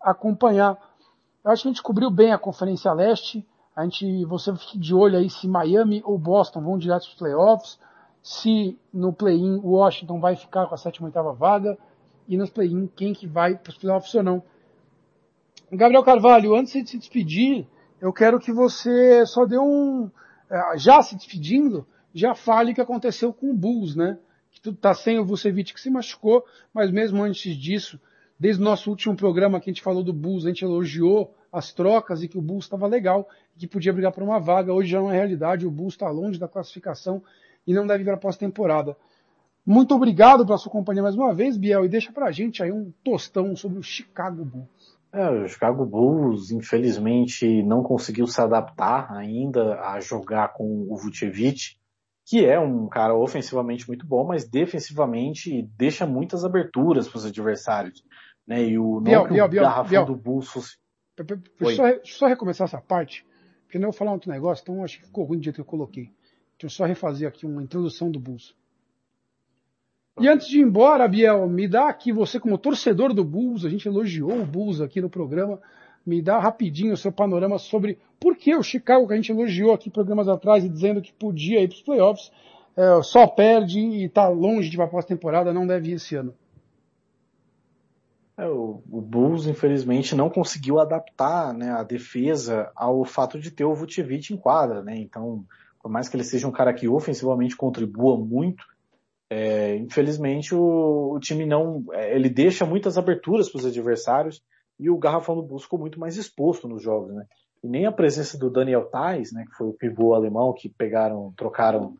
acompanhar. 0.00 0.78
Eu 1.44 1.50
acho 1.50 1.62
que 1.62 1.68
a 1.68 1.72
gente 1.72 1.82
cobriu 1.82 2.10
bem 2.10 2.32
a 2.32 2.38
Conferência 2.38 2.92
Leste. 2.92 3.46
A 3.74 3.84
gente, 3.84 4.24
você 4.26 4.54
fique 4.54 4.78
de 4.78 4.94
olho 4.94 5.18
aí 5.18 5.30
se 5.30 5.48
Miami 5.48 6.02
ou 6.04 6.18
Boston 6.18 6.60
vão 6.60 6.78
direto 6.78 7.04
para 7.04 7.08
os 7.08 7.14
playoffs, 7.14 7.78
se 8.22 8.78
no 8.92 9.12
play-in 9.12 9.60
Washington 9.62 10.20
vai 10.20 10.36
ficar 10.36 10.66
com 10.66 10.74
a 10.74 10.78
sétima 10.78 11.08
oitava 11.08 11.32
vaga, 11.32 11.76
e 12.28 12.36
nos 12.36 12.50
play-in 12.50 12.86
quem 12.86 13.12
que 13.12 13.26
vai 13.26 13.56
para 13.56 13.70
os 13.70 13.78
playoffs 13.78 14.14
ou 14.14 14.22
não. 14.22 14.42
Gabriel 15.70 16.04
Carvalho, 16.04 16.54
antes 16.54 16.72
de 16.72 16.88
se 16.88 16.98
despedir, 16.98 17.66
eu 18.00 18.12
quero 18.12 18.38
que 18.38 18.52
você 18.52 19.24
só 19.26 19.46
dê 19.46 19.58
um, 19.58 20.10
é, 20.50 20.78
já 20.78 21.00
se 21.02 21.16
despedindo, 21.16 21.86
já 22.14 22.34
fale 22.34 22.72
o 22.72 22.74
que 22.74 22.80
aconteceu 22.80 23.32
com 23.32 23.50
o 23.50 23.54
Bulls, 23.54 23.96
né? 23.96 24.18
Que 24.52 24.60
tudo 24.60 24.76
tá 24.76 24.94
sem 24.94 25.18
o 25.18 25.24
Vucevic 25.24 25.74
que 25.74 25.80
se 25.80 25.90
machucou, 25.90 26.44
mas 26.72 26.90
mesmo 26.90 27.22
antes 27.22 27.56
disso, 27.56 27.98
desde 28.38 28.62
o 28.62 28.64
nosso 28.64 28.90
último 28.90 29.16
programa 29.16 29.58
que 29.60 29.68
a 29.68 29.72
gente 29.72 29.82
falou 29.82 30.04
do 30.04 30.12
Bulls, 30.12 30.44
a 30.44 30.48
gente 30.48 30.64
elogiou 30.64 31.34
as 31.50 31.72
trocas 31.72 32.22
e 32.22 32.28
que 32.28 32.38
o 32.38 32.42
Bulls 32.42 32.64
estava 32.64 32.86
legal, 32.86 33.28
que 33.58 33.66
podia 33.66 33.92
brigar 33.92 34.12
por 34.12 34.22
uma 34.22 34.38
vaga. 34.38 34.72
Hoje 34.72 34.90
já 34.90 35.00
não 35.00 35.10
é 35.10 35.16
realidade, 35.16 35.66
o 35.66 35.70
Bulls 35.70 35.94
está 35.94 36.08
longe 36.08 36.38
da 36.38 36.48
classificação 36.48 37.22
e 37.66 37.74
não 37.74 37.86
deve 37.86 38.04
vir 38.04 38.12
a 38.12 38.16
pós-temporada. 38.16 38.96
Muito 39.64 39.94
obrigado 39.94 40.44
pela 40.44 40.58
sua 40.58 40.72
companhia 40.72 41.02
mais 41.02 41.14
uma 41.14 41.32
vez, 41.32 41.56
Biel, 41.56 41.84
e 41.84 41.88
deixa 41.88 42.12
pra 42.12 42.32
gente 42.32 42.62
aí 42.62 42.72
um 42.72 42.92
tostão 43.04 43.54
sobre 43.54 43.78
o 43.78 43.82
Chicago 43.82 44.44
Bulls. 44.44 44.98
É, 45.12 45.28
o 45.28 45.46
Chicago 45.46 45.84
Bulls, 45.84 46.50
infelizmente, 46.50 47.62
não 47.62 47.82
conseguiu 47.82 48.26
se 48.26 48.40
adaptar 48.40 49.12
ainda 49.12 49.78
a 49.80 50.00
jogar 50.00 50.54
com 50.54 50.86
o 50.90 50.96
Vucevic, 50.96 51.76
que 52.24 52.44
é 52.44 52.58
um 52.58 52.88
cara 52.88 53.14
ofensivamente 53.14 53.86
muito 53.86 54.06
bom, 54.06 54.24
mas 54.24 54.48
defensivamente 54.48 55.68
deixa 55.76 56.06
muitas 56.06 56.44
aberturas 56.44 57.08
para 57.08 57.18
os 57.18 57.26
adversários. 57.26 58.04
Né? 58.46 58.64
E 58.64 58.78
o 58.78 59.00
Biel, 59.00 59.28
Biel, 59.28 59.48
Biel, 59.48 59.84
Biel. 59.84 60.04
do 60.04 60.16
Bulls 60.16 60.48
fosse... 60.48 60.76
Deixa 61.16 61.40
eu 61.60 61.70
só, 61.70 62.00
só 62.04 62.26
recomeçar 62.26 62.66
essa 62.66 62.80
parte, 62.80 63.26
porque 63.64 63.78
não 63.78 63.88
eu 63.88 63.92
vou 63.92 63.98
falar 63.98 64.12
outro 64.12 64.30
negócio, 64.30 64.62
então 64.62 64.82
acho 64.82 64.98
que 64.98 65.06
ficou 65.06 65.24
ruim 65.24 65.38
do 65.38 65.44
jeito 65.44 65.56
que 65.56 65.60
eu 65.60 65.66
coloquei. 65.66 66.04
Deixa 66.58 66.64
eu 66.64 66.70
só 66.70 66.84
refazer 66.84 67.28
aqui 67.28 67.44
uma 67.44 67.62
introdução 67.62 68.10
do 68.10 68.18
Bulls. 68.18 68.54
E 70.20 70.28
antes 70.28 70.46
de 70.46 70.58
ir 70.58 70.62
embora, 70.62 71.08
Biel, 71.08 71.48
me 71.48 71.66
dá 71.66 71.88
aqui, 71.88 72.12
você 72.12 72.38
como 72.38 72.58
torcedor 72.58 73.14
do 73.14 73.24
Bulls, 73.24 73.64
a 73.64 73.70
gente 73.70 73.86
elogiou 73.86 74.40
o 74.40 74.46
Bulls 74.46 74.80
aqui 74.80 75.00
no 75.00 75.08
programa, 75.08 75.60
me 76.04 76.20
dá 76.20 76.38
rapidinho 76.38 76.94
o 76.94 76.96
seu 76.96 77.12
panorama 77.12 77.58
sobre 77.58 77.98
por 78.20 78.36
que 78.36 78.54
o 78.54 78.62
Chicago, 78.62 79.06
que 79.06 79.12
a 79.12 79.16
gente 79.16 79.32
elogiou 79.32 79.72
aqui 79.72 79.90
programas 79.90 80.28
atrás 80.28 80.64
e 80.64 80.68
dizendo 80.68 81.02
que 81.02 81.12
podia 81.12 81.60
ir 81.60 81.68
para 81.68 81.76
os 81.76 81.82
playoffs, 81.82 82.32
é, 82.76 83.02
só 83.02 83.26
perde 83.26 83.80
e 83.80 84.04
está 84.04 84.28
longe 84.28 84.70
de 84.70 84.76
uma 84.76 84.88
pós-temporada, 84.88 85.52
não 85.52 85.66
deve 85.66 85.90
ir 85.90 85.94
esse 85.94 86.14
ano. 86.14 86.34
É, 88.36 88.46
o, 88.46 88.82
o, 88.90 89.00
Bulls, 89.00 89.46
infelizmente, 89.46 90.14
não 90.14 90.30
conseguiu 90.30 90.80
adaptar 90.80 91.52
né, 91.52 91.70
a 91.70 91.82
defesa 91.82 92.70
ao 92.74 93.04
fato 93.04 93.38
de 93.38 93.50
ter 93.50 93.64
o 93.64 93.74
Vucevic 93.74 94.32
em 94.32 94.36
quadra, 94.36 94.82
né? 94.82 94.96
Então, 94.96 95.44
por 95.82 95.90
mais 95.90 96.08
que 96.08 96.16
ele 96.16 96.24
seja 96.24 96.48
um 96.48 96.52
cara 96.52 96.72
que 96.72 96.88
ofensivamente 96.88 97.56
contribua 97.56 98.16
muito, 98.16 98.64
é, 99.28 99.76
infelizmente 99.76 100.54
o, 100.54 101.14
o, 101.14 101.20
time 101.20 101.46
não, 101.46 101.84
é, 101.92 102.14
ele 102.14 102.28
deixa 102.28 102.66
muitas 102.66 102.98
aberturas 102.98 103.48
para 103.48 103.58
os 103.58 103.66
adversários 103.66 104.42
e 104.82 104.90
o 104.90 104.98
Garrafão 104.98 105.36
do 105.36 105.42
Bulls 105.42 105.62
ficou 105.62 105.78
muito 105.78 106.00
mais 106.00 106.16
exposto 106.16 106.68
nos 106.68 106.82
jogos, 106.82 107.14
né? 107.14 107.24
E 107.62 107.68
nem 107.68 107.86
a 107.86 107.92
presença 107.92 108.36
do 108.36 108.50
Daniel 108.50 108.86
Tais, 108.86 109.32
né, 109.32 109.44
que 109.48 109.56
foi 109.56 109.68
o 109.68 109.72
pivô 109.72 110.14
alemão 110.14 110.52
que 110.52 110.68
pegaram, 110.68 111.32
trocaram, 111.36 111.96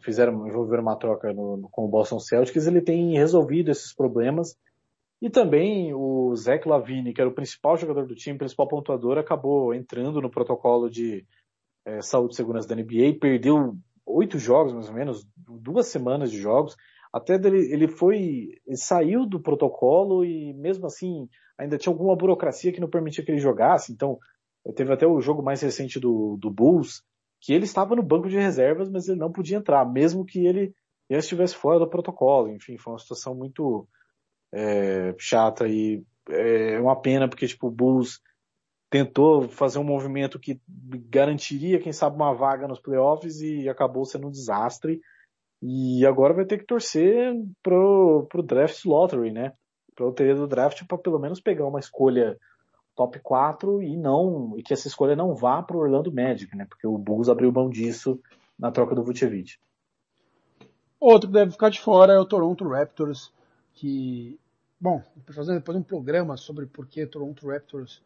fizeram, 0.00 0.46
envolveram 0.46 0.82
uma 0.82 0.96
troca 0.96 1.32
no, 1.32 1.56
no, 1.56 1.68
com 1.68 1.84
o 1.84 1.88
Boston 1.88 2.20
Celtics, 2.20 2.66
ele 2.66 2.80
tem 2.80 3.14
resolvido 3.14 3.70
esses 3.70 3.92
problemas. 3.92 4.56
E 5.20 5.28
também 5.28 5.92
o 5.92 6.34
Zach 6.36 6.66
Lavine, 6.68 7.12
que 7.12 7.20
era 7.20 7.30
o 7.30 7.34
principal 7.34 7.76
jogador 7.76 8.06
do 8.06 8.14
time, 8.14 8.38
principal 8.38 8.68
pontuador, 8.68 9.18
acabou 9.18 9.74
entrando 9.74 10.20
no 10.20 10.30
protocolo 10.30 10.88
de 10.88 11.26
é, 11.84 12.00
saúde 12.00 12.34
e 12.34 12.36
segurança 12.36 12.68
da 12.68 12.76
NBA, 12.76 13.18
perdeu 13.20 13.76
oito 14.06 14.38
jogos, 14.38 14.72
mais 14.72 14.88
ou 14.88 14.94
menos, 14.94 15.26
duas 15.36 15.88
semanas 15.88 16.30
de 16.30 16.38
jogos. 16.38 16.76
Até 17.12 17.38
dele, 17.38 17.72
ele 17.72 17.88
foi, 17.88 18.60
ele 18.66 18.76
saiu 18.76 19.26
do 19.26 19.40
protocolo 19.40 20.24
e 20.24 20.54
mesmo 20.54 20.86
assim 20.86 21.28
ainda 21.58 21.76
tinha 21.76 21.92
alguma 21.92 22.16
burocracia 22.16 22.72
que 22.72 22.80
não 22.80 22.88
permitia 22.88 23.24
que 23.24 23.30
ele 23.30 23.38
jogasse. 23.38 23.92
Então, 23.92 24.18
teve 24.74 24.92
até 24.92 25.06
o 25.06 25.20
jogo 25.20 25.42
mais 25.42 25.60
recente 25.60 26.00
do, 26.00 26.36
do 26.38 26.50
Bulls, 26.50 27.02
que 27.40 27.52
ele 27.52 27.64
estava 27.64 27.94
no 27.94 28.02
banco 28.02 28.28
de 28.28 28.36
reservas, 28.36 28.88
mas 28.88 29.08
ele 29.08 29.18
não 29.18 29.30
podia 29.30 29.58
entrar, 29.58 29.84
mesmo 29.84 30.24
que 30.24 30.46
ele 30.46 30.74
já 31.10 31.18
estivesse 31.18 31.54
fora 31.54 31.78
do 31.78 31.88
protocolo. 31.88 32.48
Enfim, 32.48 32.78
foi 32.78 32.92
uma 32.92 32.98
situação 32.98 33.34
muito 33.34 33.86
é, 34.52 35.14
chata 35.18 35.68
e 35.68 36.02
é 36.28 36.78
uma 36.80 37.00
pena 37.00 37.28
porque 37.28 37.46
tipo 37.46 37.66
o 37.66 37.70
Bulls 37.70 38.20
tentou 38.88 39.48
fazer 39.48 39.78
um 39.78 39.84
movimento 39.84 40.38
que 40.38 40.60
garantiria, 41.08 41.80
quem 41.80 41.92
sabe, 41.92 42.14
uma 42.14 42.34
vaga 42.34 42.68
nos 42.68 42.78
playoffs 42.78 43.40
e 43.40 43.68
acabou 43.68 44.04
sendo 44.04 44.28
um 44.28 44.30
desastre. 44.30 45.00
E 45.62 46.04
agora 46.04 46.34
vai 46.34 46.44
ter 46.44 46.58
que 46.58 46.66
torcer 46.66 47.32
pro, 47.62 48.26
pro 48.28 48.42
draft 48.42 48.84
lottery, 48.84 49.30
né? 49.30 49.52
Pra 49.94 50.06
loteria 50.06 50.34
do 50.34 50.48
draft 50.48 50.84
para 50.86 50.98
pelo 50.98 51.20
menos 51.20 51.40
pegar 51.40 51.66
uma 51.66 51.78
escolha 51.78 52.36
top 52.96 53.20
4 53.20 53.80
e 53.80 53.96
não 53.96 54.54
e 54.58 54.62
que 54.62 54.72
essa 54.72 54.88
escolha 54.88 55.14
não 55.14 55.34
vá 55.34 55.62
pro 55.62 55.78
Orlando 55.78 56.12
Magic, 56.12 56.54
né? 56.56 56.66
Porque 56.68 56.86
o 56.86 56.98
Bulls 56.98 57.28
abriu 57.28 57.52
mão 57.52 57.70
disso 57.70 58.20
na 58.58 58.72
troca 58.72 58.94
do 58.94 59.04
Vucevic. 59.04 59.58
Outro 60.98 61.28
que 61.28 61.34
deve 61.34 61.52
ficar 61.52 61.68
de 61.68 61.80
fora 61.80 62.12
é 62.12 62.18
o 62.18 62.24
Toronto 62.24 62.68
Raptors, 62.68 63.32
que, 63.74 64.38
bom, 64.80 65.02
fazer 65.30 65.54
depois 65.54 65.76
um 65.76 65.82
programa 65.82 66.36
sobre 66.36 66.66
por 66.66 66.86
que 66.86 67.06
Toronto 67.06 67.48
Raptors 67.48 68.02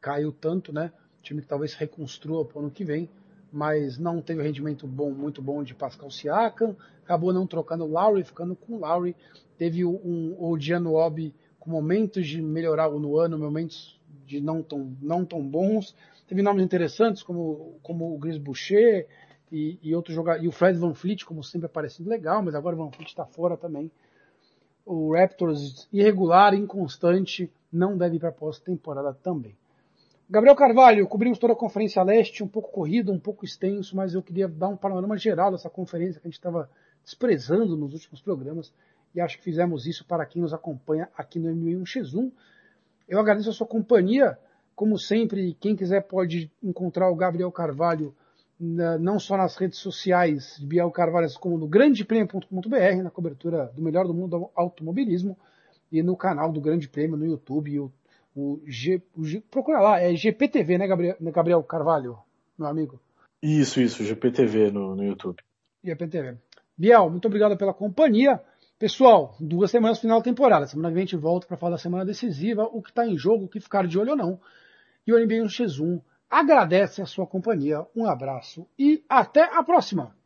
caiu 0.00 0.32
tanto, 0.32 0.72
né? 0.72 0.92
Time 1.22 1.42
que 1.42 1.48
talvez 1.48 1.74
reconstrua 1.74 2.44
para 2.44 2.58
o 2.58 2.60
ano 2.60 2.70
que 2.70 2.84
vem, 2.84 3.10
mas 3.52 3.98
não 3.98 4.20
teve 4.20 4.42
rendimento 4.42 4.86
bom, 4.86 5.10
muito 5.10 5.40
bom 5.40 5.62
de 5.62 5.74
Pascal 5.74 6.10
Siakam, 6.10 6.76
acabou 7.02 7.32
não 7.32 7.46
trocando 7.46 7.84
o 7.84 7.88
Lowry, 7.88 8.24
ficando 8.24 8.54
com 8.54 8.74
o 8.74 8.80
Lowry, 8.80 9.16
teve 9.56 9.84
um, 9.84 10.36
o 10.38 10.58
Giano 10.58 10.94
Obi 10.94 11.34
com 11.58 11.70
momentos 11.70 12.26
de 12.26 12.40
melhorar 12.40 12.90
no 12.90 13.18
ano, 13.18 13.38
momentos 13.38 13.98
de 14.26 14.40
não 14.40 14.62
tão, 14.62 14.96
não 15.00 15.24
tão 15.24 15.42
bons, 15.42 15.94
teve 16.26 16.42
nomes 16.42 16.62
interessantes 16.62 17.22
como, 17.22 17.78
como 17.82 18.14
o 18.14 18.18
Gris 18.18 18.36
Boucher 18.36 19.06
e, 19.50 19.78
e 19.82 19.94
outro 19.94 20.12
jogador, 20.12 20.44
e 20.44 20.48
o 20.48 20.52
Fred 20.52 20.78
Van 20.78 20.94
Fleet, 20.94 21.24
como 21.24 21.42
sempre 21.42 21.66
aparecendo 21.66 22.08
legal, 22.08 22.42
mas 22.42 22.54
agora 22.54 22.76
o 22.76 22.78
Van 22.78 22.90
Fleet 22.90 23.08
está 23.08 23.24
fora 23.24 23.56
também. 23.56 23.90
O 24.84 25.14
Raptors 25.14 25.88
irregular, 25.92 26.54
inconstante, 26.54 27.50
não 27.72 27.96
deve 27.96 28.16
ir 28.16 28.20
para 28.20 28.30
a 28.30 28.32
pós-temporada 28.32 29.12
também. 29.14 29.54
Gabriel 30.30 30.54
Carvalho, 30.54 31.08
cobrimos 31.08 31.38
toda 31.38 31.54
a 31.54 31.56
Conferência 31.56 32.02
Leste, 32.02 32.44
um 32.44 32.48
pouco 32.48 32.70
corrido, 32.70 33.10
um 33.10 33.18
pouco 33.18 33.46
extenso, 33.46 33.96
mas 33.96 34.12
eu 34.12 34.22
queria 34.22 34.46
dar 34.46 34.68
um 34.68 34.76
panorama 34.76 35.16
geral 35.16 35.50
dessa 35.50 35.70
conferência 35.70 36.20
que 36.20 36.26
a 36.26 36.30
gente 36.30 36.38
estava 36.38 36.68
desprezando 37.02 37.74
nos 37.78 37.94
últimos 37.94 38.20
programas 38.20 38.70
e 39.14 39.22
acho 39.22 39.38
que 39.38 39.42
fizemos 39.44 39.86
isso 39.86 40.04
para 40.04 40.26
quem 40.26 40.42
nos 40.42 40.52
acompanha 40.52 41.08
aqui 41.16 41.38
no 41.38 41.48
M1X1. 41.48 42.30
Eu 43.08 43.18
agradeço 43.18 43.48
a 43.48 43.54
sua 43.54 43.66
companhia, 43.66 44.38
como 44.76 44.98
sempre, 44.98 45.56
quem 45.58 45.74
quiser 45.74 46.02
pode 46.02 46.52
encontrar 46.62 47.08
o 47.10 47.16
Gabriel 47.16 47.50
Carvalho 47.50 48.14
não 48.60 49.18
só 49.18 49.34
nas 49.34 49.56
redes 49.56 49.78
sociais 49.78 50.56
de 50.58 50.66
Biel 50.66 50.90
Carvalho, 50.90 51.26
como 51.40 51.56
no 51.56 51.66
grandepremio.com.br, 51.66 53.02
na 53.02 53.10
cobertura 53.10 53.72
do 53.74 53.80
melhor 53.80 54.06
do 54.06 54.12
mundo 54.12 54.38
do 54.38 54.50
automobilismo 54.54 55.38
e 55.90 56.02
no 56.02 56.14
canal 56.14 56.52
do 56.52 56.60
Grande 56.60 56.86
Prêmio 56.86 57.16
no 57.16 57.24
YouTube, 57.24 57.90
o, 58.38 58.62
G, 58.64 59.02
o 59.16 59.24
G, 59.24 59.40
procura 59.50 59.80
lá, 59.80 60.00
é 60.00 60.14
GPTV, 60.14 60.78
né, 60.78 60.86
Gabriel, 60.86 61.16
né, 61.18 61.32
Gabriel 61.32 61.62
Carvalho, 61.64 62.16
meu 62.56 62.68
amigo? 62.68 63.00
Isso, 63.42 63.80
isso, 63.80 64.04
GPTV 64.04 64.70
no, 64.70 64.94
no 64.94 65.04
YouTube. 65.04 65.42
GPTV. 65.82 66.36
Biel, 66.76 67.10
muito 67.10 67.26
obrigado 67.26 67.56
pela 67.56 67.74
companhia. 67.74 68.40
Pessoal, 68.78 69.34
duas 69.40 69.72
semanas 69.72 69.98
final 69.98 70.18
da 70.18 70.24
temporada. 70.24 70.66
Semana 70.66 70.88
que 70.88 70.94
vem 70.94 71.02
a 71.02 71.06
gente 71.06 71.16
volta 71.16 71.48
para 71.48 71.56
falar 71.56 71.72
da 71.72 71.78
semana 71.78 72.04
decisiva, 72.04 72.62
o 72.62 72.80
que 72.80 72.90
está 72.90 73.04
em 73.04 73.18
jogo, 73.18 73.44
o 73.44 73.48
que 73.48 73.58
ficar 73.58 73.86
de 73.86 73.98
olho 73.98 74.10
ou 74.10 74.16
não. 74.16 74.40
E 75.04 75.12
o 75.12 75.18
NBA 75.18 75.44
1x1 75.44 76.00
agradece 76.30 77.02
a 77.02 77.06
sua 77.06 77.26
companhia. 77.26 77.84
Um 77.94 78.06
abraço 78.06 78.68
e 78.78 79.02
até 79.08 79.42
a 79.42 79.64
próxima! 79.64 80.16